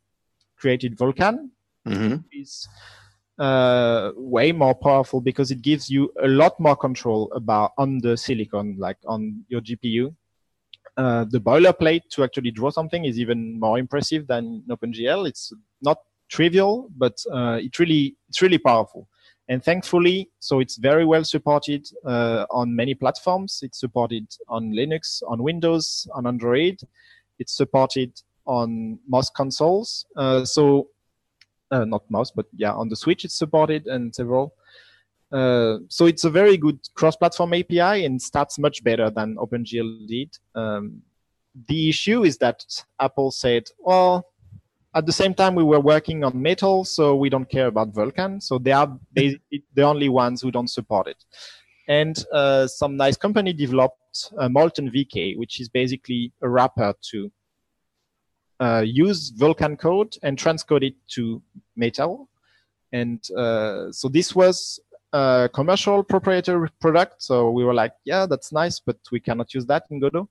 [0.63, 1.49] created Vulkan,
[1.85, 2.15] mm-hmm.
[2.31, 2.67] is
[3.37, 8.15] uh, way more powerful because it gives you a lot more control about on the
[8.15, 10.15] silicon, like on your GPU.
[10.95, 15.27] Uh, the boilerplate to actually draw something is even more impressive than OpenGL.
[15.27, 15.97] It's not
[16.29, 19.09] trivial, but uh, it really it's really powerful.
[19.49, 23.59] And thankfully, so it's very well supported uh, on many platforms.
[23.61, 26.79] It's supported on Linux, on Windows, on Android.
[27.39, 28.11] It's supported
[28.45, 30.05] on most consoles.
[30.15, 30.89] Uh, so
[31.71, 34.53] uh, not mouse, but yeah, on the Switch it's supported and several.
[35.31, 40.37] Uh, so it's a very good cross-platform API and starts much better than OpenGL did.
[40.53, 41.01] Um,
[41.67, 42.63] the issue is that
[42.99, 44.27] Apple said, well,
[44.93, 48.41] at the same time we were working on Metal, so we don't care about Vulkan.
[48.43, 51.23] So they are basically the only ones who don't support it.
[51.87, 57.31] And uh, some nice company developed uh, Molten VK, which is basically a wrapper to
[58.63, 61.41] uh, use Vulkan code and transcode it to
[61.75, 62.29] Metal.
[62.91, 64.79] And uh, so this was
[65.11, 67.21] a commercial proprietary product.
[67.21, 70.29] So we were like, yeah, that's nice, but we cannot use that in Godot.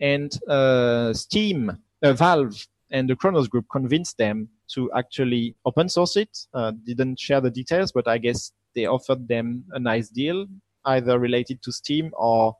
[0.00, 1.60] And uh, Steam,
[2.02, 6.32] uh, Valve, and the Khronos group convinced them to actually open source it.
[6.52, 10.46] Uh, didn't share the details, but I guess they offered them a nice deal,
[10.84, 12.56] either related to Steam or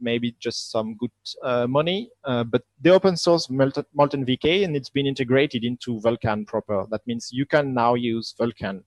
[0.00, 1.10] maybe just some good
[1.42, 2.10] uh, money.
[2.24, 6.86] Uh, but they open source Molten, Molten VK and it's been integrated into Vulkan proper.
[6.90, 8.82] That means you can now use Vulkan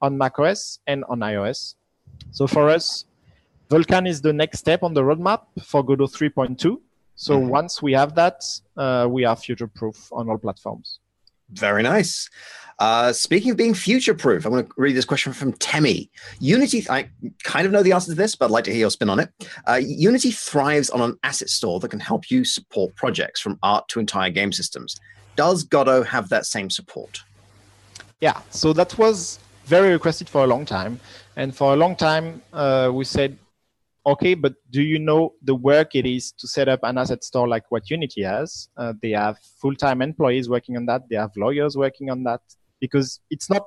[0.00, 1.74] on macOS and on iOS.
[2.30, 3.04] So for us,
[3.70, 6.78] Vulkan is the next step on the roadmap for Godot 3.2.
[7.14, 7.48] So mm-hmm.
[7.48, 8.42] once we have that,
[8.76, 10.98] uh, we are future proof on all platforms.
[11.52, 12.28] Very nice.
[12.78, 16.10] Uh, speaking of being future proof, I want to read this question from Temi.
[16.40, 17.08] Unity, I
[17.44, 19.20] kind of know the answer to this, but I'd like to hear your spin on
[19.20, 19.30] it.
[19.68, 23.86] Uh, Unity thrives on an asset store that can help you support projects from art
[23.88, 24.98] to entire game systems.
[25.36, 27.22] Does Godot have that same support?
[28.20, 30.98] Yeah, so that was very requested for a long time.
[31.36, 33.38] And for a long time, uh, we said,
[34.04, 37.48] okay, but do you know the work it is to set up an asset store
[37.48, 38.68] like what Unity has?
[38.76, 41.08] Uh, they have full-time employees working on that.
[41.08, 42.40] They have lawyers working on that
[42.80, 43.62] because it's not,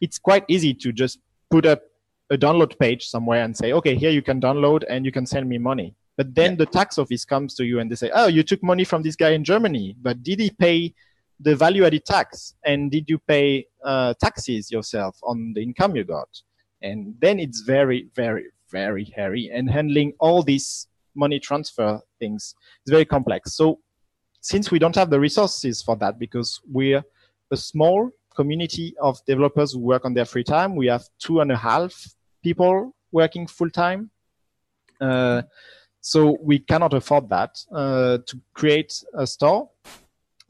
[0.00, 1.18] it's quite easy to just
[1.50, 1.82] put up
[2.30, 5.48] a download page somewhere and say, okay, here you can download and you can send
[5.48, 5.94] me money.
[6.16, 6.58] But then yeah.
[6.58, 9.16] the tax office comes to you and they say, oh, you took money from this
[9.16, 10.94] guy in Germany, but did he pay
[11.40, 16.04] the value added tax and did you pay uh, taxes yourself on the income you
[16.04, 16.28] got
[16.82, 22.54] and then it's very very very hairy and handling all these money transfer things
[22.86, 23.78] is very complex so
[24.40, 27.02] since we don't have the resources for that because we're
[27.50, 31.50] a small community of developers who work on their free time we have two and
[31.50, 34.10] a half people working full time
[35.00, 35.42] uh,
[36.00, 39.68] so we cannot afford that uh, to create a store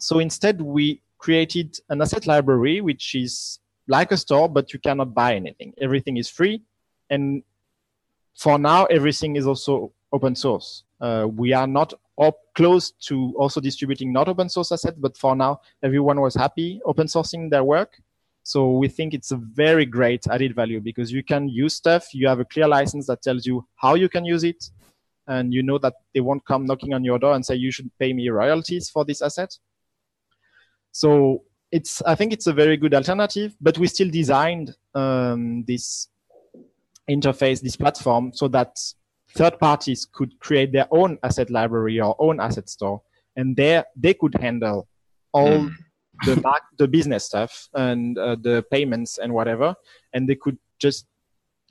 [0.01, 5.15] so instead, we created an asset library, which is like a store, but you cannot
[5.15, 5.75] buy anything.
[5.81, 6.63] Everything is free.
[7.11, 7.43] And
[8.37, 10.85] for now, everything is also open source.
[11.01, 15.35] Uh, we are not up close to also distributing not open source assets, but for
[15.35, 18.01] now, everyone was happy open sourcing their work.
[18.43, 22.15] So we think it's a very great added value because you can use stuff.
[22.15, 24.71] You have a clear license that tells you how you can use it.
[25.27, 27.91] And you know that they won't come knocking on your door and say, you should
[27.99, 29.57] pay me royalties for this asset.
[30.93, 36.09] So it's I think it's a very good alternative, but we still designed um, this
[37.11, 38.77] interface, this platform, so that
[39.35, 43.03] third parties could create their own asset library or own asset store,
[43.37, 44.89] and there they could handle
[45.33, 45.71] all mm.
[46.25, 49.75] the back, the business stuff and uh, the payments and whatever,
[50.13, 51.07] and they could just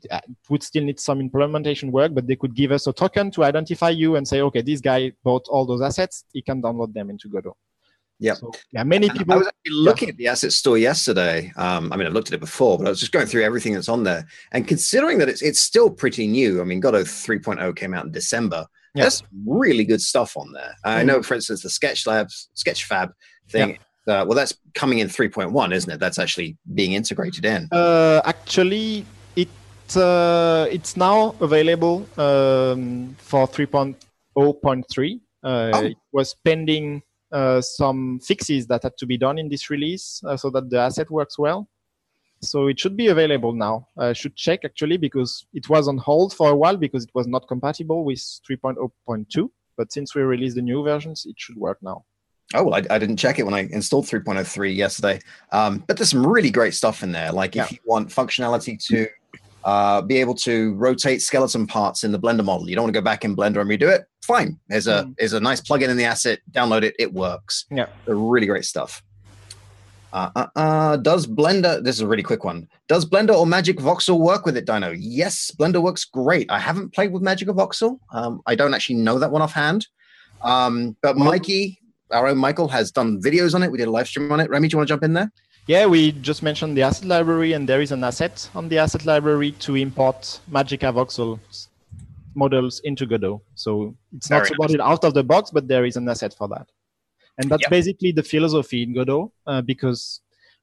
[0.10, 3.44] uh, would still need some implementation work, but they could give us a token to
[3.44, 6.24] identify you and say, okay, this guy bought all those assets.
[6.32, 7.56] He can download them into Godot.
[8.20, 8.34] Yeah.
[8.34, 8.84] So, yeah.
[8.84, 9.34] Many people.
[9.34, 10.14] I was actually looking yeah.
[10.14, 11.52] at the asset store yesterday.
[11.56, 13.74] Um, I mean, I've looked at it before, but I was just going through everything
[13.74, 14.28] that's on there.
[14.52, 18.12] And considering that it's it's still pretty new, I mean, Godot 3.0 came out in
[18.12, 18.68] December.
[18.94, 19.04] Yeah.
[19.04, 20.76] There's really good stuff on there.
[20.86, 20.98] Mm.
[20.98, 23.12] I know, for instance, the Sketch Labs, Sketchfab
[23.50, 23.78] thing.
[24.08, 24.22] Yeah.
[24.22, 26.00] Uh, well, that's coming in 3.1, isn't it?
[26.00, 27.70] That's actually being integrated in.
[27.72, 29.06] Uh, actually,
[29.36, 29.50] it
[29.96, 35.20] uh, it's now available um, for 3.0.3.
[35.42, 35.86] Uh, oh.
[35.86, 37.09] It was pending uh,
[37.62, 41.10] some fixes that had to be done in this release uh, so that the asset
[41.10, 41.70] works well.
[42.42, 43.88] So it should be available now.
[43.98, 47.28] I should check actually because it was on hold for a while because it was
[47.28, 49.50] not compatible with 3.0.2.
[49.78, 52.06] But since we released the new versions, it should work now.
[52.54, 55.20] Oh, well, I, I, didn't check it when I installed 3.03 yesterday.
[55.52, 57.32] Um, but there's some really great stuff in there.
[57.32, 57.78] Like if yeah.
[57.78, 59.08] you want functionality to
[59.64, 62.70] uh, be able to rotate skeleton parts in the Blender model.
[62.70, 64.06] You don't want to go back in Blender and redo it.
[64.24, 64.60] Fine.
[64.68, 65.16] There's a mm.
[65.18, 66.40] there's a nice plugin in the asset.
[66.52, 66.96] Download it.
[67.00, 67.66] It works.
[67.72, 69.04] Yeah, They're really great stuff.
[70.12, 71.84] Uh, uh, uh, does Blender?
[71.84, 72.68] This is a really quick one.
[72.88, 74.92] Does Blender or Magic Voxel work with it, Dino?
[74.92, 76.50] Yes, Blender works great.
[76.50, 78.00] I haven't played with Magic or Voxel.
[78.12, 79.88] Um, I don't actually know that one offhand.
[80.42, 81.80] Um, but Mikey,
[82.12, 83.72] our own Michael, has done videos on it.
[83.72, 84.50] We did a live stream on it.
[84.50, 85.32] Remy, do you want to jump in there?
[85.70, 89.06] Yeah, we just mentioned the asset library, and there is an asset on the asset
[89.06, 91.38] library to import Magica voxel
[92.34, 93.44] models into Godot.
[93.54, 94.88] So it's not supported nice.
[94.88, 96.72] out of the box, but there is an asset for that.
[97.38, 97.70] And that's yep.
[97.70, 100.22] basically the philosophy in Godot, uh, because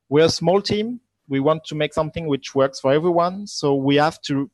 [0.09, 0.99] we're a small team.
[1.29, 3.47] we want to make something which works for everyone.
[3.47, 4.51] So we have to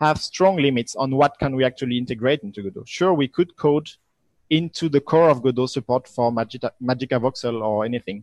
[0.00, 2.84] have strong limits on what can we actually integrate into Godot.
[2.86, 3.90] Sure, we could code
[4.50, 8.22] into the core of Godot support for Magica, Magica Voxel or anything.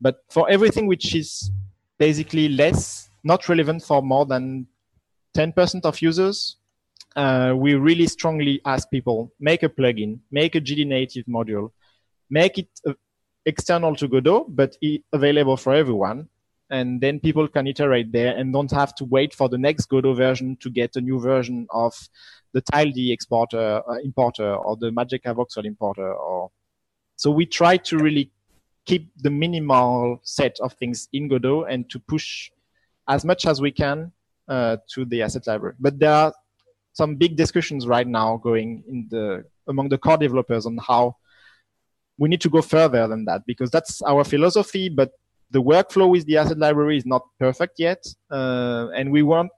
[0.00, 1.50] But for everything which is
[1.98, 4.66] basically less, not relevant for more than
[5.36, 6.56] 10% of users,
[7.16, 11.70] uh, we really strongly ask people, make a plugin, make a GD native module,
[12.28, 12.92] make it uh,
[13.46, 14.76] external to Godot, but
[15.12, 16.28] available for everyone.
[16.70, 20.14] And then people can iterate there and don't have to wait for the next Godot
[20.14, 21.94] version to get a new version of
[22.52, 26.12] the tiled exporter uh, importer or the Magica voxel importer.
[26.12, 26.50] Or
[27.16, 28.30] so we try to really
[28.84, 32.50] keep the minimal set of things in Godot and to push
[33.08, 34.12] as much as we can
[34.48, 35.74] uh, to the asset library.
[35.80, 36.32] But there are
[36.92, 41.16] some big discussions right now going in the among the core developers on how
[42.18, 44.88] we need to go further than that because that's our philosophy.
[44.88, 45.12] But
[45.50, 49.50] the workflow with the asset library is not perfect yet, uh, and we want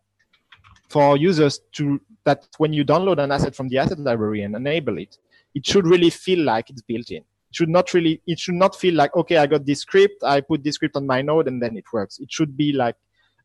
[0.88, 4.98] for users to that when you download an asset from the asset library and enable
[4.98, 5.18] it,
[5.54, 7.24] it should really feel like it's built in.
[7.56, 10.62] Should not really, it should not feel like, okay, I got this script, I put
[10.62, 12.18] this script on my node and then it works.
[12.18, 12.96] It should be like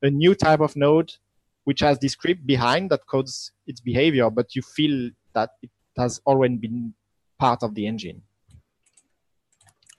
[0.01, 1.13] a new type of node
[1.63, 6.19] which has this script behind that codes its behavior, but you feel that it has
[6.25, 6.93] already been
[7.39, 8.21] part of the engine.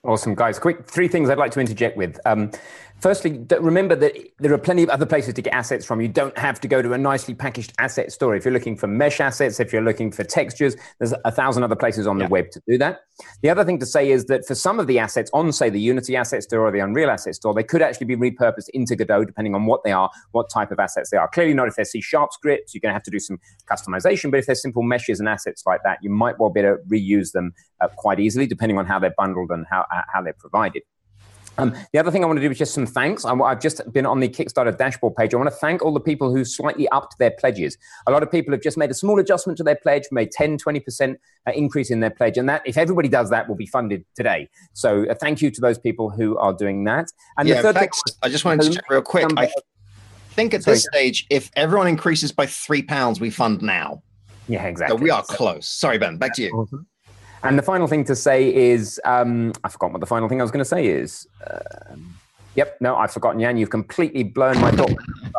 [0.03, 0.59] Awesome, guys.
[0.59, 2.19] Quick three things I'd like to interject with.
[2.25, 2.51] Um,
[3.03, 5.99] Firstly, remember that there are plenty of other places to get assets from.
[5.99, 8.33] You don't have to go to a nicely packaged asset store.
[8.33, 11.75] If you're looking for mesh assets, if you're looking for textures, there's a thousand other
[11.75, 12.29] places on the yeah.
[12.29, 13.01] web to do that.
[13.41, 15.81] The other thing to say is that for some of the assets on, say, the
[15.81, 19.25] Unity asset store or the Unreal asset store, they could actually be repurposed into Godot
[19.25, 21.27] depending on what they are, what type of assets they are.
[21.27, 23.37] Clearly not if they're C sharp scripts, you're going to have to do some
[23.69, 24.31] customization.
[24.31, 26.83] But if they're simple meshes and assets like that, you might well be able to
[26.83, 30.31] reuse them uh, quite easily depending on how they're bundled and how, uh, how they're
[30.39, 30.83] provided.
[31.57, 33.25] Um, the other thing I want to do is just some thanks.
[33.25, 35.33] I, have just been on the Kickstarter dashboard page.
[35.33, 37.77] I want to thank all the people who slightly upped their pledges.
[38.07, 40.57] A lot of people have just made a small adjustment to their pledge, made 10,
[40.57, 41.15] 20%
[41.47, 42.37] uh, increase in their pledge.
[42.37, 44.49] And that, if everybody does that, will be funded today.
[44.73, 47.11] So uh, thank you to those people who are doing that.
[47.37, 48.01] And yeah, the third thanks.
[48.07, 49.27] Thing, I just wanted to check real quick.
[49.37, 49.51] I
[50.31, 54.01] think at this stage, if everyone increases by three pounds, we fund now.
[54.47, 54.97] Yeah, exactly.
[54.97, 55.67] So we are close.
[55.67, 56.51] Sorry, Ben, back to you.
[56.51, 56.87] Awesome.
[57.43, 60.43] And the final thing to say is, um, I forgot what the final thing I
[60.43, 61.27] was going to say is.
[61.45, 62.15] Um,
[62.55, 63.57] yep, no, I've forgotten, Jan.
[63.57, 64.93] You've completely blown my thought.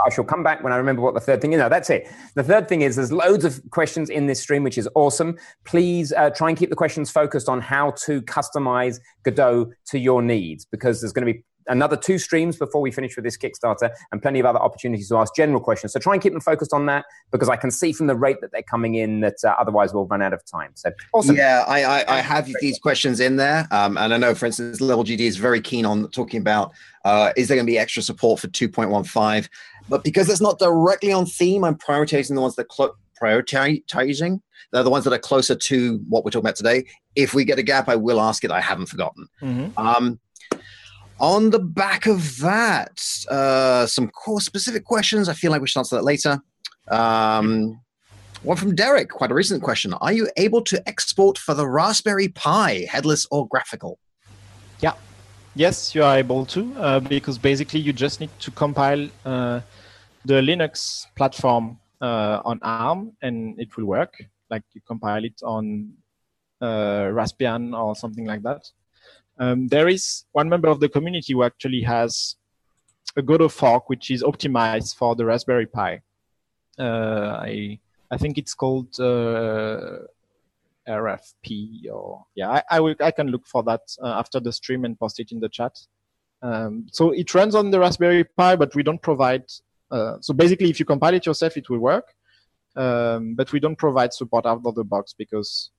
[0.06, 1.58] I shall come back when I remember what the third thing is.
[1.58, 2.06] No, that's it.
[2.34, 5.38] The third thing is there's loads of questions in this stream, which is awesome.
[5.64, 10.20] Please uh, try and keep the questions focused on how to customize Godot to your
[10.20, 13.90] needs because there's going to be another two streams before we finish with this Kickstarter
[14.12, 15.92] and plenty of other opportunities to ask general questions.
[15.92, 18.40] So try and keep them focused on that because I can see from the rate
[18.40, 20.70] that they're coming in that uh, otherwise we'll run out of time.
[20.74, 21.36] So awesome.
[21.36, 23.66] Yeah, I, I, I have these questions in there.
[23.70, 26.72] Um, and I know, for instance, Level GD is very keen on talking about
[27.04, 29.48] uh, is there going to be extra support for 2.15?
[29.88, 34.40] But because it's not directly on theme, I'm prioritizing the ones that cl- prioritizing.
[34.72, 36.86] They're the ones that are closer to what we're talking about today.
[37.14, 38.50] If we get a gap, I will ask it.
[38.50, 39.28] I haven't forgotten.
[39.42, 39.78] Mm-hmm.
[39.78, 40.18] Um,
[41.24, 45.26] on the back of that, uh, some core specific questions.
[45.26, 46.38] I feel like we should answer that later.
[46.90, 47.80] Um,
[48.42, 49.94] one from Derek, quite a recent question.
[49.94, 53.98] Are you able to export for the Raspberry Pi, headless or graphical?
[54.80, 54.92] Yeah.
[55.54, 59.60] Yes, you are able to, uh, because basically you just need to compile uh,
[60.26, 64.12] the Linux platform uh, on ARM and it will work.
[64.50, 65.94] Like you compile it on
[66.60, 68.68] uh, Raspbian or something like that.
[69.38, 72.36] Um, there is one member of the community who actually has
[73.16, 76.02] a Godot fork which is optimized for the Raspberry Pi.
[76.78, 77.78] Uh, I
[78.10, 79.98] I think it's called uh,
[80.88, 84.84] RFP or yeah I, I, will I can look for that uh, after the stream
[84.84, 85.78] and post it in the chat.
[86.42, 89.44] Um, so it runs on the Raspberry Pi, but we don't provide.
[89.90, 92.14] Uh, so basically, if you compile it yourself, it will work.
[92.76, 95.70] Um, but we don't provide support out of the box because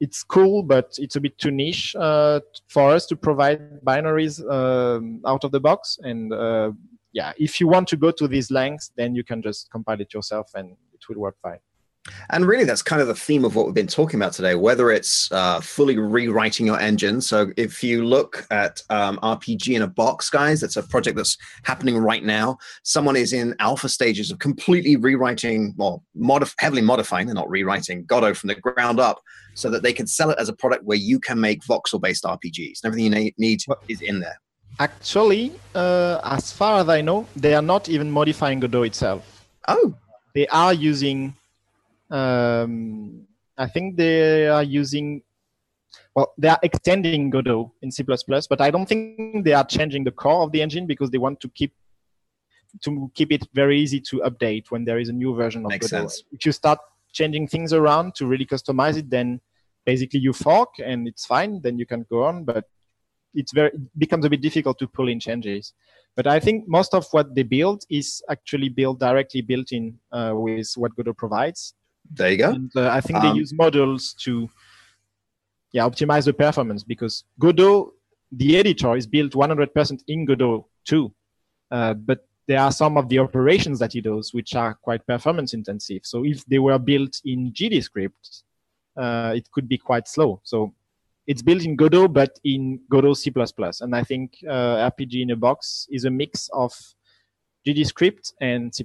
[0.00, 5.20] it's cool, but it's a bit too niche uh, for us to provide binaries um,
[5.26, 5.98] out of the box.
[6.02, 6.72] And uh,
[7.12, 10.14] yeah, if you want to go to these lengths, then you can just compile it
[10.14, 11.58] yourself and it will work fine.
[12.30, 14.90] And really, that's kind of the theme of what we've been talking about today, whether
[14.90, 17.20] it's uh, fully rewriting your engine.
[17.20, 21.36] So, if you look at um, RPG in a Box, guys, that's a project that's
[21.64, 22.58] happening right now.
[22.84, 28.04] Someone is in alpha stages of completely rewriting, well, modif- heavily modifying, they're not rewriting
[28.04, 29.20] Godot from the ground up
[29.54, 32.24] so that they can sell it as a product where you can make voxel based
[32.24, 32.82] RPGs.
[32.82, 34.40] And everything you need is in there.
[34.78, 39.46] Actually, uh, as far as I know, they are not even modifying Godot itself.
[39.66, 39.94] Oh.
[40.34, 41.34] They are using
[42.10, 45.22] um, I think they are using
[46.14, 50.10] well, they are extending Godot in C++, but I don't think they are changing the
[50.10, 51.72] core of the engine because they want to keep
[52.82, 55.90] to keep it very easy to update when there is a new version of Makes
[55.90, 56.08] Godot.
[56.08, 56.24] sense.
[56.32, 56.78] If you start
[57.12, 59.40] changing things around to really customize it, then
[59.86, 61.60] basically you fork and it's fine.
[61.62, 62.64] Then you can go on, but
[63.34, 65.72] it's very it becomes a bit difficult to pull in changes.
[66.16, 70.32] But I think most of what they build is actually built directly built in uh,
[70.34, 71.74] with what Godot provides.
[72.10, 72.50] There you go.
[72.50, 74.48] And uh, I think Um, they use modules to
[75.72, 77.92] yeah optimize the performance because Godot,
[78.32, 81.14] the editor, is built 100% in Godot too.
[81.70, 85.52] Uh, but there are some of the operations that it does which are quite performance
[85.52, 86.00] intensive.
[86.04, 88.42] So if they were built in GDScript,
[88.96, 90.40] uh, it could be quite slow.
[90.44, 90.74] So
[91.26, 93.30] it's built in Godot, but in Godot C++.
[93.80, 96.72] And I think uh, RPG in a box is a mix of
[97.66, 98.82] GDScript and C++.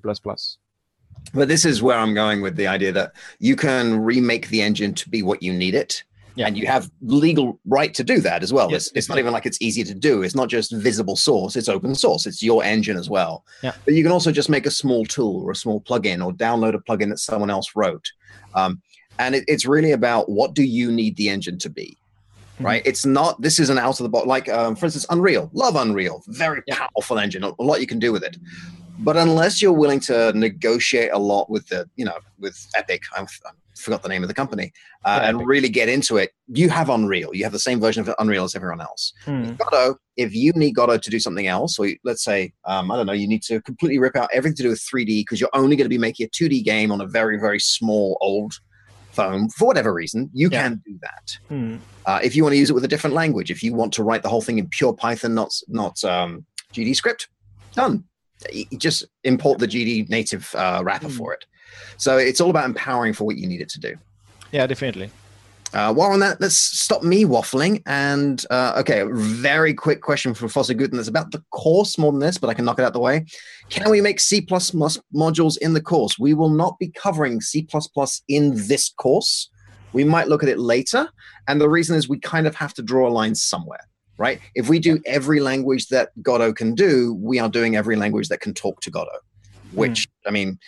[1.34, 4.94] But this is where I'm going with the idea that you can remake the engine
[4.96, 6.04] to be what you need it.
[6.36, 6.48] Yeah.
[6.48, 8.72] And you have legal right to do that as well.
[8.72, 10.24] Yes, it's, it's not even like it's easy to do.
[10.24, 12.26] It's not just visible source, it's open source.
[12.26, 13.46] It's your engine as well.
[13.62, 13.74] Yeah.
[13.86, 16.74] But you can also just make a small tool or a small plugin or download
[16.74, 18.12] a plugin that someone else wrote.
[18.56, 18.82] Um,
[19.20, 21.98] and it, it's really about what do you need the engine to be?
[22.60, 22.66] Mhm.
[22.66, 22.82] Right.
[22.84, 25.52] It's not, this is an out of the box, like, um, for instance, Unreal.
[25.54, 26.24] Love Unreal.
[26.28, 26.88] Very Yeah.
[26.88, 27.44] powerful engine.
[27.44, 28.38] A lot you can do with it.
[29.00, 33.26] But unless you're willing to negotiate a lot with the, you know, with Epic, I
[33.76, 34.72] forgot the name of the company,
[35.04, 35.48] uh, Yeah, and Epic.
[35.48, 37.32] really get into it, you have Unreal.
[37.34, 39.12] You have the same version of Unreal as everyone else.
[39.26, 39.54] Hmm.
[39.56, 42.98] Godot, if you need Godot to do something else, or you- let's say, um, I
[42.98, 45.50] don't know, you need to completely rip out everything to do with 3D because you're
[45.54, 48.54] only going to be making a 2D game on a very, very small old
[49.12, 50.62] phone for whatever reason, you Yeah.
[50.64, 51.38] can do that.
[51.50, 51.76] Hmm.
[52.06, 54.04] Uh, if you want to use it with a different language, if you want to
[54.04, 57.28] write the whole thing in pure Python, not not um, GD script,
[57.76, 58.04] done.
[58.78, 61.18] Just import the GD native uh, wrapper Hmm.
[61.18, 61.46] for it.
[61.98, 63.96] So it's all about empowering for what you need it to do.
[64.52, 65.10] Yeah, definitely.
[65.74, 67.82] Uh, while on that, let's stop me waffling.
[67.88, 72.12] And uh, okay, a very quick question from Fosse Guten that's about the course more
[72.12, 73.26] than this, but I can knock it out the way.
[73.70, 76.20] Can we make C modules in the course?
[76.20, 77.68] We will not be covering C
[78.28, 79.50] in this course.
[79.94, 81.10] We might look at it later.
[81.48, 84.40] And the reason is we kind of have to draw a line somewhere, right?
[84.56, 88.40] If we do every language that Godot can do, we are doing every language that
[88.40, 89.20] can talk to Godot,
[89.72, 90.60] which, I mean,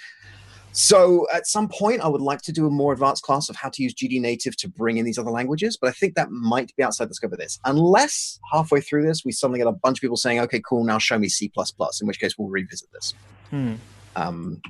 [0.76, 3.70] so at some point, I would like to do a more advanced class of how
[3.70, 6.76] to use GD native to bring in these other languages, but I think that might
[6.76, 7.60] be outside the scope of this.
[7.64, 10.98] Unless halfway through this, we suddenly get a bunch of people saying, okay, cool, now
[10.98, 13.14] show me C++, in which case we'll revisit this.
[13.52, 13.76] Hmm.
[14.18, 14.62] Um,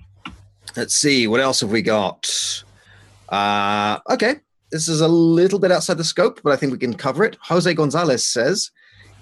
[0.76, 2.30] let's see, what else have we got?
[3.28, 4.36] Uh, okay,
[4.76, 7.38] this is a little bit outside the scope, but I think we can cover it.
[7.43, 8.71] Jose Gonzalez says,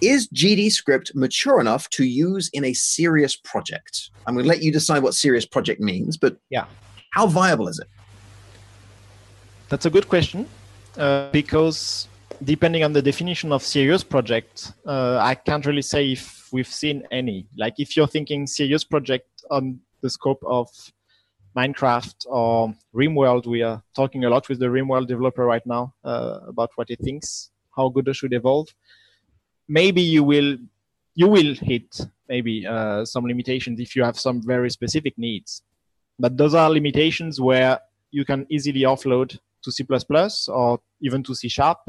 [0.01, 4.10] is GD script mature enough to use in a serious project?
[4.26, 6.66] I'm going to let you decide what serious project means, but Yeah.
[7.12, 7.88] how viable is it?
[9.70, 10.47] That's a good question
[10.97, 12.08] uh, because
[12.43, 17.04] depending on the definition of serious project, uh, I can't really say if we've seen
[17.12, 17.45] any.
[17.60, 20.68] Like if you're thinking serious project on the scope of
[21.56, 26.39] Minecraft or RimWorld, we are talking a lot with the RimWorld developer right now uh,
[26.47, 28.68] about what he thinks, how Godot should evolve.
[29.68, 30.58] Maybe you will
[31.16, 35.62] you will hit maybe uh, some limitations if you have some very specific needs,
[36.18, 37.80] but those are limitations where
[38.12, 39.86] you can easily offload to C++
[40.49, 41.80] or even to C Sharp,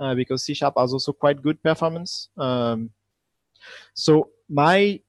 [0.00, 2.28] uh, because C Sharp has also quite good performance.
[2.36, 2.90] Um,
[3.94, 5.00] so my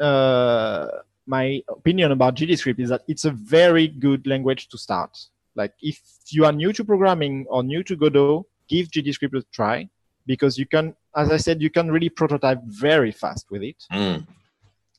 [0.00, 0.86] uh,
[1.32, 5.12] my opinion about GDScript is that it's a very good language to start.
[5.60, 5.98] Like if
[6.30, 9.88] you are new to programming or new to Godot, give GDScript a try
[10.26, 14.18] because you can, as I said, you can really prototype very fast with it hmm.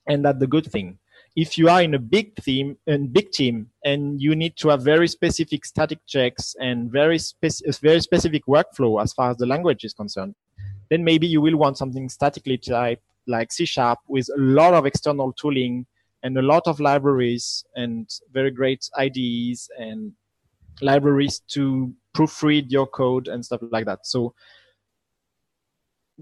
[0.07, 0.97] and that's the good thing.
[1.36, 4.81] If you are in a big team and big team and you need to have
[4.93, 7.19] very specific static checks and very
[7.89, 10.34] very specific workflow as far as the language is concerned,
[10.89, 13.03] then maybe you will want something statically typed
[13.36, 15.86] like C sharp with a lot of external tooling
[16.24, 20.13] and a lot of libraries and very great IDEs and
[20.82, 24.07] libraries to proofread your code and stuff like that.
[24.07, 24.34] So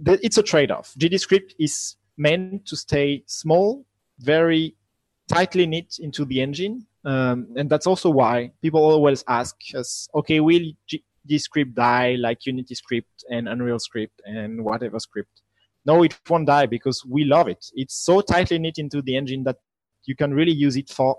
[0.06, 0.94] it's a trade-off.
[0.98, 3.86] GDScript is meant to stay small,
[4.20, 4.76] very
[5.28, 6.88] tightly knit into the engine.
[7.06, 10.72] Um, and that's also why people always ask us, okay, will
[11.28, 15.42] GDScript die like Unity script and Unreal script and whatever script?
[15.86, 17.66] No, it won't die because we love it.
[17.74, 19.58] It's so tightly knit into the engine that
[20.06, 21.18] you can really use it for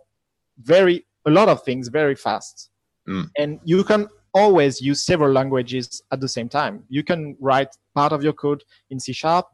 [0.59, 2.70] very, a lot of things very fast.
[3.09, 3.30] Mm.
[3.39, 6.85] And you can always use several languages at the same time.
[6.89, 9.47] You can write part of your code in C sharp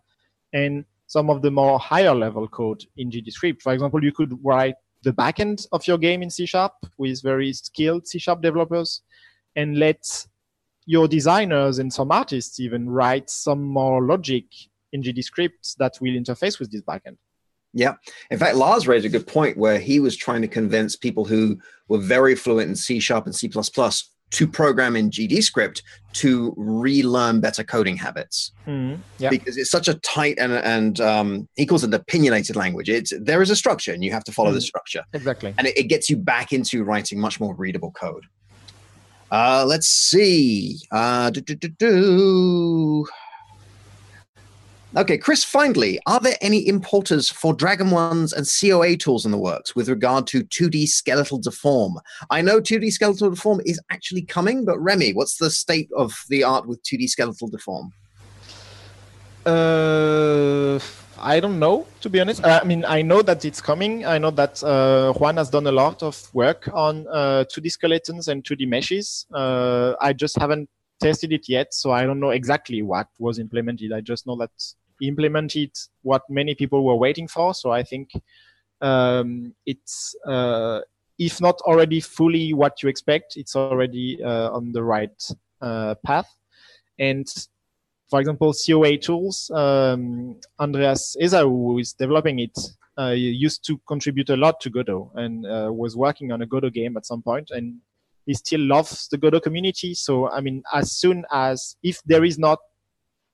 [0.52, 3.62] and some of the more higher level code in GDScript.
[3.62, 7.52] For example, you could write the backend of your game in C sharp with very
[7.52, 9.02] skilled C sharp developers
[9.56, 10.26] and let
[10.86, 14.44] your designers and some artists even write some more logic
[14.92, 17.16] in GD scripts that will interface with this backend.
[17.72, 17.94] Yeah.
[18.30, 21.58] In fact, Lars raised a good point where he was trying to convince people who
[21.88, 23.48] were very fluent in C sharp and C
[24.30, 28.52] to program in GD script to relearn better coding habits.
[28.66, 29.30] Mm, yeah.
[29.30, 32.90] Because it's such a tight and and um, he calls it an opinionated language.
[32.90, 35.04] It's there is a structure and you have to follow mm, the structure.
[35.12, 35.54] Exactly.
[35.56, 38.24] And it, it, gets you back into writing much more readable code.
[39.30, 40.78] Uh, let's see.
[40.90, 43.06] Uh, do, do, do,
[44.96, 49.76] Okay, Chris finally, are there any importers for DragonBones and COA tools in the works
[49.76, 52.00] with regard to 2D skeletal deform?
[52.30, 56.42] I know 2D skeletal deform is actually coming, but Remy, what's the state of the
[56.42, 57.92] art with 2D skeletal deform?
[59.44, 60.78] Uh,
[61.20, 62.42] I don't know, to be honest.
[62.42, 64.06] Uh, I mean, I know that it's coming.
[64.06, 68.28] I know that uh, Juan has done a lot of work on uh, 2D skeletons
[68.28, 69.26] and 2D meshes.
[69.34, 70.70] Uh, I just haven't
[71.00, 73.92] tested it yet, so I don't know exactly what was implemented.
[73.92, 74.50] I just know that
[75.00, 75.72] implemented
[76.02, 77.54] what many people were waiting for.
[77.54, 78.10] So I think
[78.80, 80.80] um, it's uh,
[81.18, 85.30] if not already fully what you expect, it's already uh, on the right
[85.60, 86.32] uh, path.
[86.98, 87.26] And
[88.08, 92.58] for example, COA tools, um, Andreas Esau, who is developing it,
[92.98, 96.70] uh, used to contribute a lot to Godot and uh, was working on a Godot
[96.70, 97.76] game at some point, and
[98.28, 99.94] he still loves the Godot community.
[99.94, 102.58] So, I mean, as soon as if there is not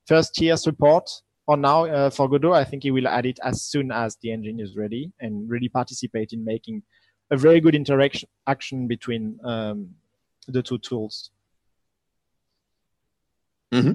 [0.07, 1.11] first tier support
[1.49, 4.31] or now uh, for Godot, I think he will add it as soon as the
[4.31, 6.85] engine is ready and really participate in making
[7.33, 9.91] a very good interaction action between um,
[10.47, 11.33] the two tools.
[13.73, 13.95] Mm-hmm.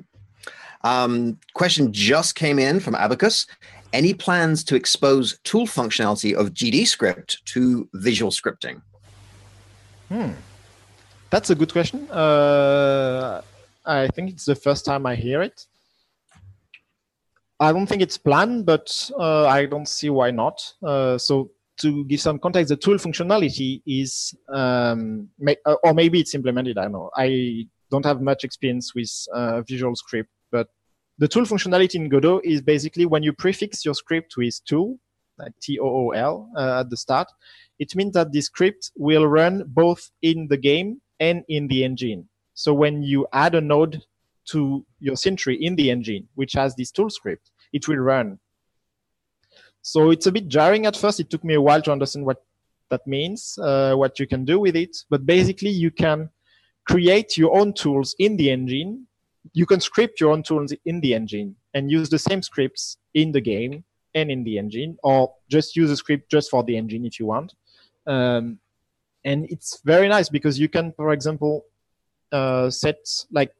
[0.83, 3.47] Um, question just came in from Abacus.
[3.93, 8.81] Any plans to expose tool functionality of GD script to visual scripting?
[10.09, 10.31] Hmm.
[11.29, 12.09] That's a good question.
[12.09, 13.41] Uh,
[13.85, 15.65] I think it's the first time I hear it.
[17.59, 20.73] I don't think it's planned, but uh, I don't see why not.
[20.81, 26.19] Uh, so to give some context, the tool functionality is, um, may, uh, or maybe
[26.19, 26.77] it's implemented.
[26.77, 27.11] I don't know.
[27.15, 30.67] I don't have much experience with uh, Visual Script, but
[31.19, 34.97] the tool functionality in Godot is basically when you prefix your script with tool,
[35.37, 37.27] like T-O-O-L uh, at the start,
[37.77, 42.27] it means that the script will run both in the game and in the engine.
[42.53, 44.01] So when you add a node
[44.45, 48.39] to your scene tree in the engine, which has this tool script, it will run.
[49.81, 51.19] So it's a bit jarring at first.
[51.19, 52.43] It took me a while to understand what
[52.89, 54.97] that means, uh, what you can do with it.
[55.09, 56.29] But basically, you can
[56.85, 59.07] create your own tools in the engine.
[59.53, 63.31] You can script your own tools in the engine and use the same scripts in
[63.31, 63.83] the game
[64.15, 67.27] and in the engine, or just use a script just for the engine if you
[67.27, 67.53] want.
[68.07, 68.59] Um,
[69.25, 71.65] and it's very nice because you can, for example,
[72.31, 72.97] uh, set
[73.31, 73.51] like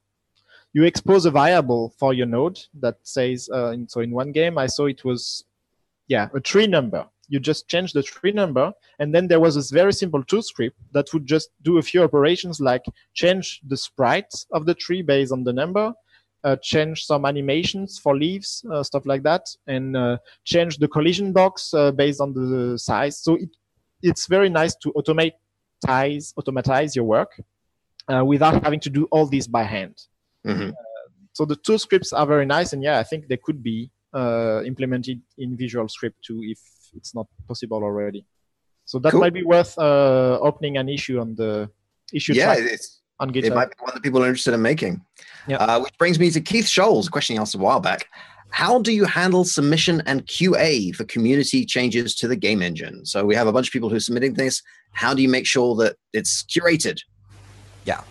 [0.73, 4.57] you expose a variable for your node that says uh, in, so in one game
[4.57, 5.43] I saw it was
[6.07, 7.05] yeah a tree number.
[7.27, 10.77] You just change the tree number, and then there was this very simple tool script
[10.93, 12.83] that would just do a few operations like
[13.13, 15.93] change the sprite of the tree based on the number,
[16.43, 21.31] uh, change some animations for leaves, uh, stuff like that, and uh, change the collision
[21.31, 23.19] box uh, based on the size.
[23.19, 23.49] So it,
[24.01, 25.33] it's very nice to automate
[25.83, 27.41] automatize automatize your work
[28.11, 29.95] uh, without having to do all this by hand.
[30.45, 30.69] Mm-hmm.
[30.69, 30.73] Uh,
[31.33, 34.61] so the two scripts are very nice, and yeah, I think they could be uh,
[34.65, 36.59] implemented in Visual Script too if
[36.95, 38.25] it's not possible already.
[38.85, 39.21] So that cool.
[39.21, 41.69] might be worth uh, opening an issue on the
[42.11, 43.45] issue yeah, it's, on GitHub.
[43.45, 45.05] It might be one that people are interested in making.
[45.47, 45.57] Yeah.
[45.57, 48.07] Uh, which brings me to Keith Scholes, a question he asked a while back.
[48.49, 53.05] How do you handle submission and QA for community changes to the game engine?
[53.05, 54.61] So we have a bunch of people who are submitting this.
[54.91, 56.99] How do you make sure that it's curated?
[57.85, 58.01] Yeah,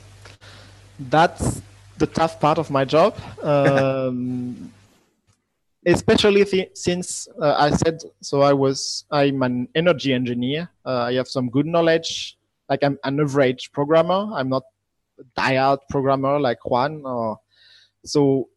[0.98, 1.60] that's
[1.98, 3.16] the tough part of my job.
[3.42, 4.72] Um,
[5.86, 8.42] especially th- since uh, I said so.
[8.42, 10.70] I was I'm an energy engineer.
[10.84, 12.36] Uh, I have some good knowledge.
[12.68, 14.28] Like I'm an average programmer.
[14.34, 14.64] I'm not
[15.18, 17.02] a diehard programmer like Juan.
[17.04, 17.38] Or
[18.04, 18.48] so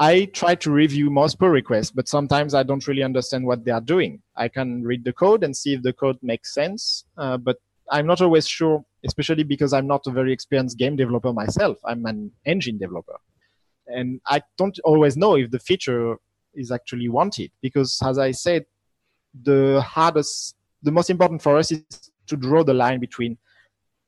[0.00, 3.70] I try to review most pull requests, but sometimes I don't really understand what they
[3.70, 4.22] are doing.
[4.34, 7.58] I can read the code and see if the code makes sense, uh, but
[7.90, 11.76] I'm not always sure, especially because I'm not a very experienced game developer myself.
[11.84, 13.18] I'm an engine developer.
[13.88, 16.16] And I don't always know if the feature
[16.54, 18.64] is actually wanted because, as I said,
[19.42, 21.84] the hardest, the most important for us is
[22.28, 23.36] to draw the line between,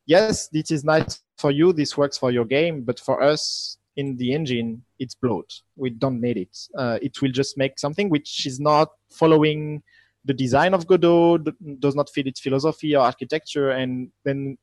[0.06, 4.16] yes, this is nice for you, this works for your game, but for us, in
[4.16, 5.52] the engine, it's bloat.
[5.76, 6.56] We don't need it.
[6.76, 9.82] Uh, it will just make something which is not following
[10.24, 11.38] the design of Godot,
[11.78, 14.56] does not fit its philosophy or architecture, and then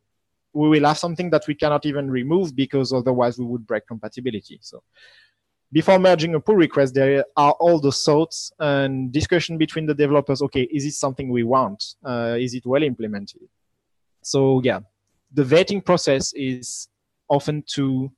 [0.54, 4.60] we will have something that we cannot even remove because otherwise we would break compatibility.
[4.62, 4.82] So
[5.72, 10.42] before merging a pull request, there are all the thoughts and discussion between the developers.
[10.42, 11.84] Okay, is this something we want?
[12.04, 13.42] Uh, is it well implemented?
[14.24, 14.80] So yeah,
[15.32, 16.88] the vetting process is
[17.30, 18.12] often to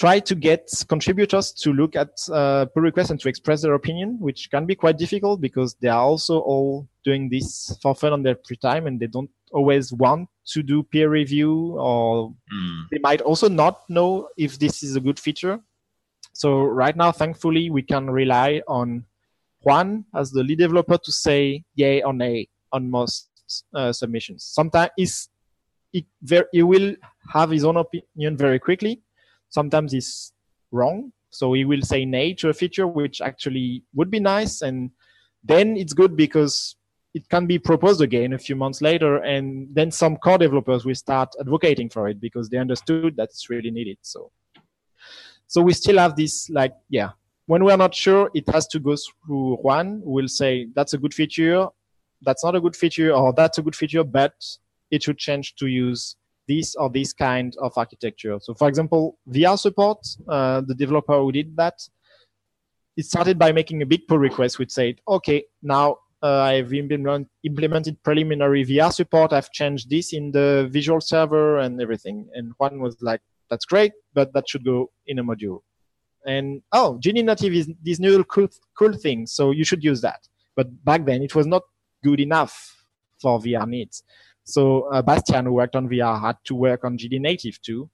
[0.00, 4.16] try to get contributors to look at uh, pull requests and to express their opinion,
[4.18, 8.22] which can be quite difficult because they are also all doing this for fun on
[8.22, 12.82] their free time and they don't always want to do peer review or mm.
[12.90, 15.60] they might also not know if this is a good feature
[16.32, 19.04] so right now, thankfully, we can rely on
[19.62, 23.28] Juan as the lead developer to say yay or nay on most
[23.74, 24.44] uh, submissions.
[24.44, 25.28] Sometimes
[25.92, 26.06] he,
[26.52, 26.94] he will
[27.32, 29.02] have his own opinion very quickly.
[29.50, 30.32] Sometimes he's
[30.72, 31.12] wrong.
[31.30, 34.62] So he will say nay to a feature which actually would be nice.
[34.62, 34.90] And
[35.44, 36.76] then it's good because
[37.14, 39.18] it can be proposed again a few months later.
[39.18, 43.50] And then some core developers will start advocating for it because they understood that it's
[43.50, 43.98] really needed.
[44.02, 44.32] So
[45.50, 47.10] so we still have this like, yeah,
[47.46, 51.12] when we're not sure, it has to go through Juan will say, that's a good
[51.12, 51.66] feature,
[52.22, 54.32] that's not a good feature, or that's a good feature, but
[54.92, 56.14] it should change to use
[56.50, 58.36] this or this kind of architecture.
[58.40, 61.78] So for example, VR support, uh, the developer who did that,
[62.96, 67.28] it started by making a big pull request which said, okay, now uh, I've implement,
[67.44, 69.32] implemented preliminary VR support.
[69.32, 72.28] I've changed this in the visual server and everything.
[72.34, 75.60] And Juan was like, that's great, but that should go in a module.
[76.26, 78.48] And oh, GD Native is this new cool,
[78.78, 80.20] cool thing, so you should use that.
[80.56, 81.62] But back then, it was not
[82.04, 82.54] good enough
[83.22, 84.02] for VR needs.
[84.50, 87.88] So uh, Bastiaan, who worked on VR, had to work on GD Native too,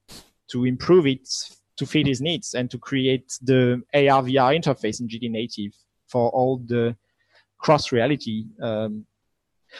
[0.51, 1.27] to improve it
[1.77, 5.73] to fit his needs and to create the AR VR interface in GD Native
[6.07, 6.95] for all the
[7.59, 8.45] cross reality.
[8.61, 9.05] Um,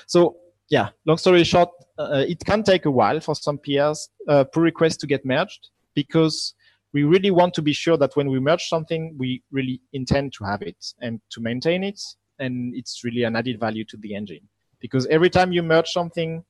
[0.06, 0.38] so
[0.70, 4.64] yeah, long story short, uh, it can take a while for some peers uh, pull
[4.64, 6.54] requests to get merged because
[6.94, 10.44] we really want to be sure that when we merge something, we really intend to
[10.44, 12.02] have it and to maintain it.
[12.40, 14.48] And it's really an added value to the engine
[14.80, 16.44] because every time you merge something,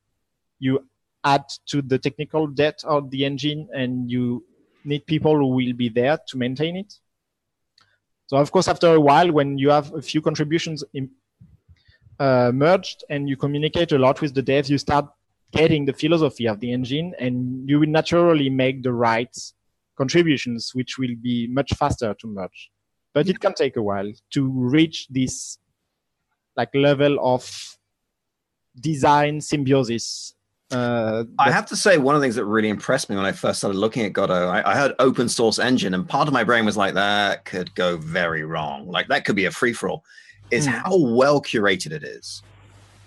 [0.59, 0.87] you
[1.23, 4.43] add to the technical debt of the engine and you
[4.85, 6.93] need people who will be there to maintain it.
[8.27, 11.09] So of course, after a while, when you have a few contributions in,
[12.19, 15.05] uh, merged and you communicate a lot with the devs, you start
[15.51, 19.35] getting the philosophy of the engine and you will naturally make the right
[19.97, 22.69] contributions, which will be much faster to merge.
[23.13, 25.57] But it can take a while to reach this
[26.55, 27.77] like level of
[28.79, 30.33] design symbiosis.
[30.69, 33.31] Uh, I have to say, one of the things that really impressed me when I
[33.31, 36.43] first started looking at Godot, I, I heard open source engine, and part of my
[36.43, 38.87] brain was like, that could go very wrong.
[38.87, 40.03] Like that could be a free for all
[40.51, 40.71] is mm.
[40.71, 42.41] how well curated it is.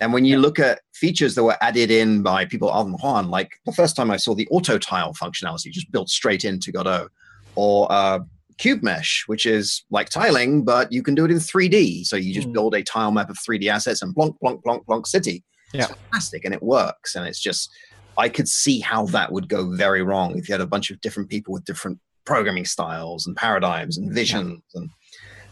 [0.00, 3.28] And when you look at features that were added in by people other than Juan,
[3.28, 7.08] like the first time I saw the auto tile functionality just built straight into Godot,
[7.54, 8.20] or uh,
[8.56, 12.06] Cube Mesh, which is like tiling, but you can do it in 3D.
[12.06, 12.54] So you just mm.
[12.54, 15.44] build a tile map of 3D assets and plonk, plonk, plonk, plonk city.
[15.72, 15.82] Yeah.
[15.82, 17.14] It's fantastic and it works.
[17.14, 17.70] And it's just,
[18.18, 21.00] I could see how that would go very wrong if you had a bunch of
[21.00, 24.80] different people with different programming styles and paradigms and visions yeah.
[24.82, 24.90] and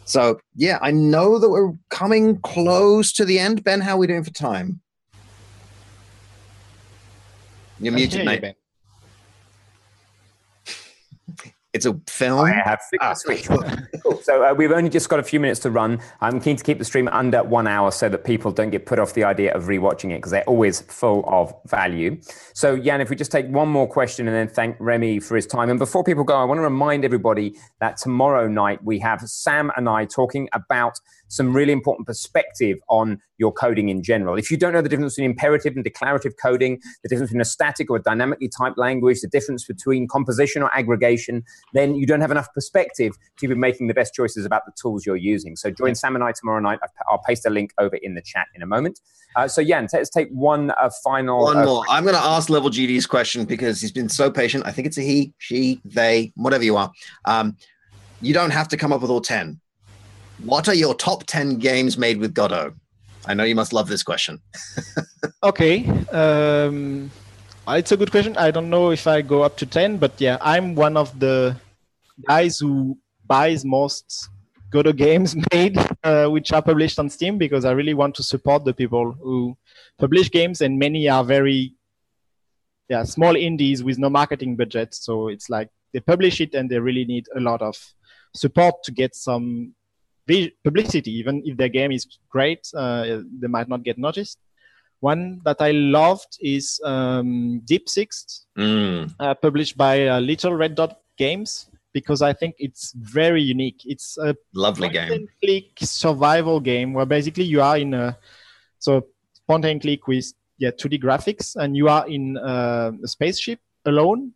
[0.09, 3.63] so yeah, I know that we're coming close to the end.
[3.63, 4.81] Ben, how are we doing for time?
[7.79, 8.41] You're muted, mate.
[8.41, 8.55] Ben.
[11.75, 12.41] It's a film.
[12.47, 13.15] I have ah,
[14.03, 14.19] cool.
[14.23, 16.01] So uh, we've only just got a few minutes to run.
[16.23, 18.99] I'm keen to keep the stream under one hour so that people don't get put
[18.99, 22.19] off the idea of rewatching it because they're always full of value.
[22.55, 25.47] So Jan, if we just take one more question and then thank Remy for his
[25.47, 25.69] time.
[25.69, 29.71] And before people go, I want to remind everybody that tomorrow night we have Sam
[29.77, 30.99] and I talking about
[31.29, 34.37] some really important perspective on your coding in general.
[34.37, 37.47] If you don't know the difference between imperative and declarative coding, the difference between a
[37.47, 42.21] static or a dynamically typed language, the difference between composition or aggregation, then you don't
[42.21, 45.55] have enough perspective to be making the best choices about the tools you're using.
[45.55, 46.81] So join Sam and I tomorrow night.
[47.09, 49.01] I'll paste a link over in the chat in a moment.
[49.37, 51.45] Uh, so Jan, let's take one uh, final.
[51.45, 51.85] One uh, more.
[51.89, 54.67] I'm going to ask Level GD's question because he's been so patient.
[54.67, 56.91] I think it's a he, she, they, whatever you are.
[57.25, 57.57] Um,
[58.21, 59.61] you don't have to come up with all 10.
[60.45, 62.75] What are your top 10 games made with Godot?
[63.27, 64.41] I know you must love this question.
[65.43, 65.89] okay.
[66.11, 67.11] Um,
[67.69, 68.37] it's a good question.
[68.37, 71.57] I don't know if I go up to 10, but yeah, I'm one of the
[72.27, 74.29] guys who buys most
[74.71, 78.65] Godot games made, uh, which are published on Steam, because I really want to support
[78.65, 79.57] the people who
[79.99, 81.75] publish games, and many are very
[82.89, 84.95] yeah, small indies with no marketing budget.
[84.95, 87.77] So it's like they publish it and they really need a lot of
[88.35, 89.75] support to get some
[90.65, 94.39] publicity, even if their game is great, uh, they might not get noticed.
[95.01, 99.15] One that I loved is um, Deep Six, Mm.
[99.21, 103.81] uh, published by uh, Little Red Dog Games, because I think it's very unique.
[103.87, 105.29] It's a Lovely game.
[105.43, 108.17] click survival game where basically you are in a
[108.81, 109.07] so
[109.49, 110.27] point and click with
[110.59, 114.33] yeah 2D graphics, and you are in uh, a spaceship alone,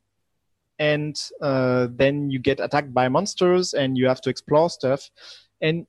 [0.79, 5.11] and uh, then you get attacked by monsters, and you have to explore stuff,
[5.63, 5.87] and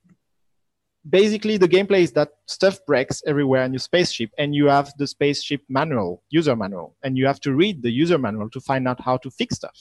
[1.08, 5.06] basically the gameplay is that stuff breaks everywhere in your spaceship and you have the
[5.06, 6.96] spaceship manual user manual.
[7.02, 9.78] And you have to read the user manual to find out how to fix stuff.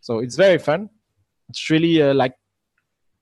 [0.00, 0.90] So it's very fun.
[1.48, 2.34] It's really uh, like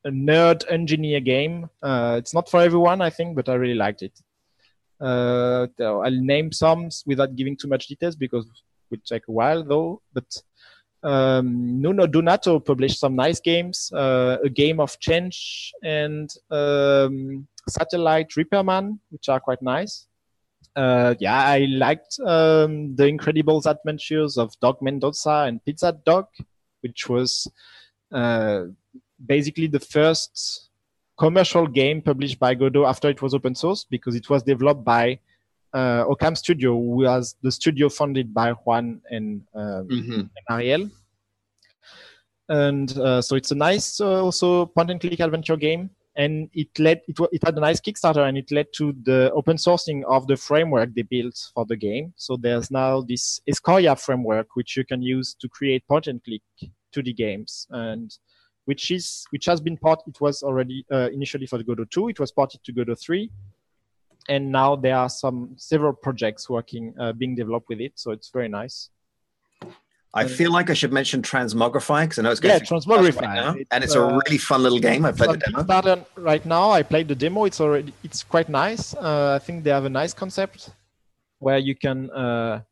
[0.04, 1.68] a nerd engineer game.
[1.82, 4.18] Uh, it's not for everyone i think but i really liked it.
[5.00, 8.52] Uh, i'll name some without giving too much details because it
[8.90, 10.00] will take a while though.
[10.12, 10.24] But
[11.04, 18.34] um, Nuno Donato published some nice games, uh, a game of change and um, satellite
[18.36, 20.06] repairman, which are quite nice.
[20.74, 26.26] Uh, yeah, I liked um, the Incredible Adventures of Dog Mendonça and Pizza Dog,
[26.80, 27.46] which was
[28.10, 28.62] uh,
[29.24, 30.70] basically the first
[31.16, 35.20] commercial game published by Godot after it was open source because it was developed by
[35.74, 40.18] uh, Okam Studio, was the studio funded by Juan and, um, Mhm.
[40.20, 40.90] and Ariel.
[42.48, 45.90] And uh, so it's a nice uh, also point and click adventure game.
[46.16, 49.56] And it led it, it had a nice Kickstarter and it led to the open
[49.56, 52.12] sourcing of the framework they built for the game.
[52.16, 56.42] So there's now this Escoria framework which you can use to create point and click
[56.94, 58.16] 2D games and
[58.66, 62.10] which is which has been part it was already uh, initially for the Godot 2
[62.10, 63.28] it was ported to Godot 3
[64.28, 68.30] and now there are some several projects working uh, being developed with it so it's
[68.30, 68.90] very nice.
[70.16, 73.34] I feel like I should mention Transmogrify because I know it's going yeah Transmogrify right
[73.34, 75.04] now, It's, and it's a uh, really fun little game.
[75.04, 75.90] I played the demo.
[75.90, 76.70] on right now.
[76.70, 77.44] I played the demo.
[77.46, 78.94] It's already it's quite nice.
[78.94, 80.70] Uh, I think they have a nice concept
[81.40, 82.62] where you can uh,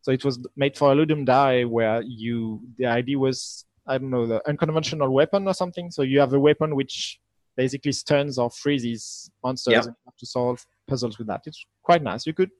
[0.00, 4.10] so it was made for a Ludum Dare where you the idea was I don't
[4.10, 5.90] know the unconventional weapon or something.
[5.90, 7.20] So you have a weapon which
[7.56, 9.84] basically stuns or freezes monsters Yep.
[9.84, 12.50] you have to solve puzzles with that it's quite nice you could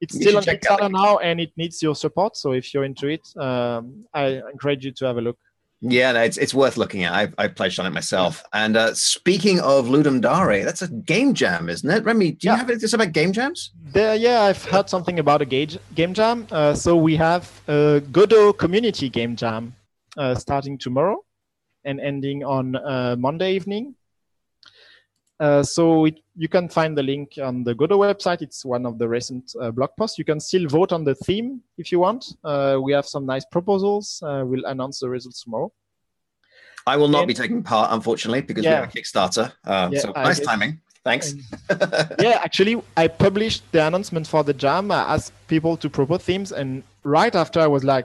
[0.00, 0.68] it's still on should check it.
[0.68, 4.84] Kickstarter now and it needs your support so if you're into it um, I encourage
[4.84, 5.38] you to have a look
[5.82, 7.12] Yeah, no, it's it's worth looking at.
[7.20, 8.34] I I pledged on it myself.
[8.62, 12.04] And uh, speaking of Ludum Dare, that's a game jam, isn't it?
[12.08, 12.58] Remy, do you Yeah.
[12.60, 13.60] have anything about game jams?
[13.96, 16.36] There, yeah, I've heard something about a gauge, game jam.
[16.58, 17.44] Uh, so we have
[17.76, 19.62] a Godot community game jam
[20.22, 21.16] uh, starting tomorrow
[21.88, 23.84] and ending on uh, Monday evening.
[25.40, 28.42] Uh, so it, you can find the link on the Godot website.
[28.42, 30.18] It's one of the recent uh, blog posts.
[30.18, 32.26] You can still vote on the theme if you want.
[32.44, 34.22] Uh, we have some nice proposals.
[34.22, 35.72] Uh, we'll announce the results tomorrow.
[36.86, 38.80] I will not And- be taking part, unfortunately, because we Yeah.
[38.80, 39.52] have a Kickstarter.
[39.64, 40.80] Uh, Yeah, so I nice guess- timing.
[41.02, 41.32] Thanks.
[42.20, 44.90] yeah, actually, I published the announcement for the jam.
[44.90, 48.04] I asked people to propose themes, and right after, I was like,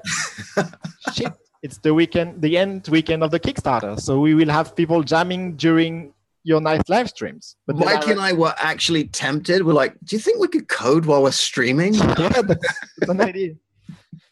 [1.14, 5.04] "Shit, it's the weekend, the end weekend of the Kickstarter, so we will have people
[5.04, 6.14] jamming during
[6.46, 9.66] your nice live streams." But then Mike I- and I were actually tempted.
[9.66, 11.94] We're like, do you think we could code while we're streaming?
[12.22, 13.56] yeah, that's, that's an idea.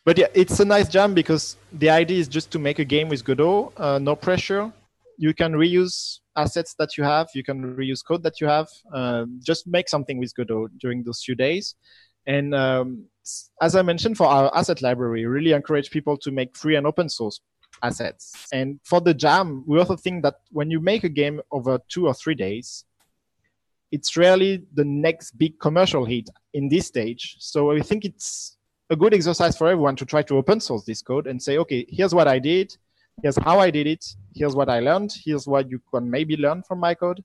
[0.05, 3.09] But yeah, it's a nice jam because the idea is just to make a game
[3.09, 4.71] with Godot, uh, no pressure.
[5.17, 8.67] You can reuse assets that you have, you can reuse code that you have.
[8.93, 11.75] Um, just make something with Godot during those few days.
[12.25, 13.05] And um,
[13.61, 17.09] as I mentioned, for our asset library, really encourage people to make free and open
[17.09, 17.39] source
[17.83, 18.47] assets.
[18.51, 22.07] And for the jam, we also think that when you make a game over two
[22.07, 22.85] or three days,
[23.91, 27.35] it's rarely the next big commercial hit in this stage.
[27.39, 28.57] So I think it's
[28.89, 31.85] a good exercise for everyone to try to open source this code and say, okay,
[31.89, 32.75] here's what I did,
[33.21, 34.03] here's how I did it,
[34.35, 37.23] here's what I learned, here's what you can maybe learn from my code.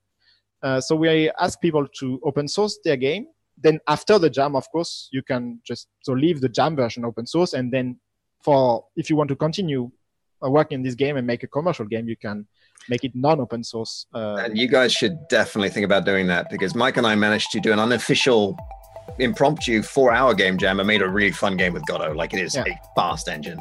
[0.63, 3.27] Uh, so we ask people to open source their game.
[3.57, 7.27] Then after the jam, of course, you can just so leave the jam version open
[7.27, 7.99] source, and then
[8.45, 9.91] for if you want to continue
[10.45, 12.47] uh, working in this game and make a commercial game, you can
[12.89, 14.07] make it non-open source.
[14.15, 17.51] Uh, And you guys should definitely think about doing that because Mike and I managed
[17.53, 18.57] to do an unofficial,
[19.19, 22.13] impromptu four-hour game jam and made a really fun game with Godot.
[22.13, 22.65] Like it is Yeah.
[22.67, 23.59] a fast engine.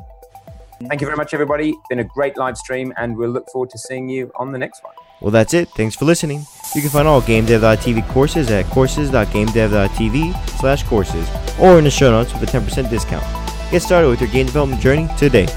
[0.88, 1.74] Thank you very much, everybody.
[1.90, 4.84] Been a great live stream, and we'll look forward to seeing you on the next
[4.84, 4.94] one.
[5.22, 5.70] Well, that's it.
[5.70, 6.46] Thanks for listening.
[6.76, 11.28] You can find all GameDev.tv courses at courses.gamedev.tv slash courses
[11.60, 13.26] or in the show notes with a 10% discount.
[13.72, 15.48] Get started with your game development journey today.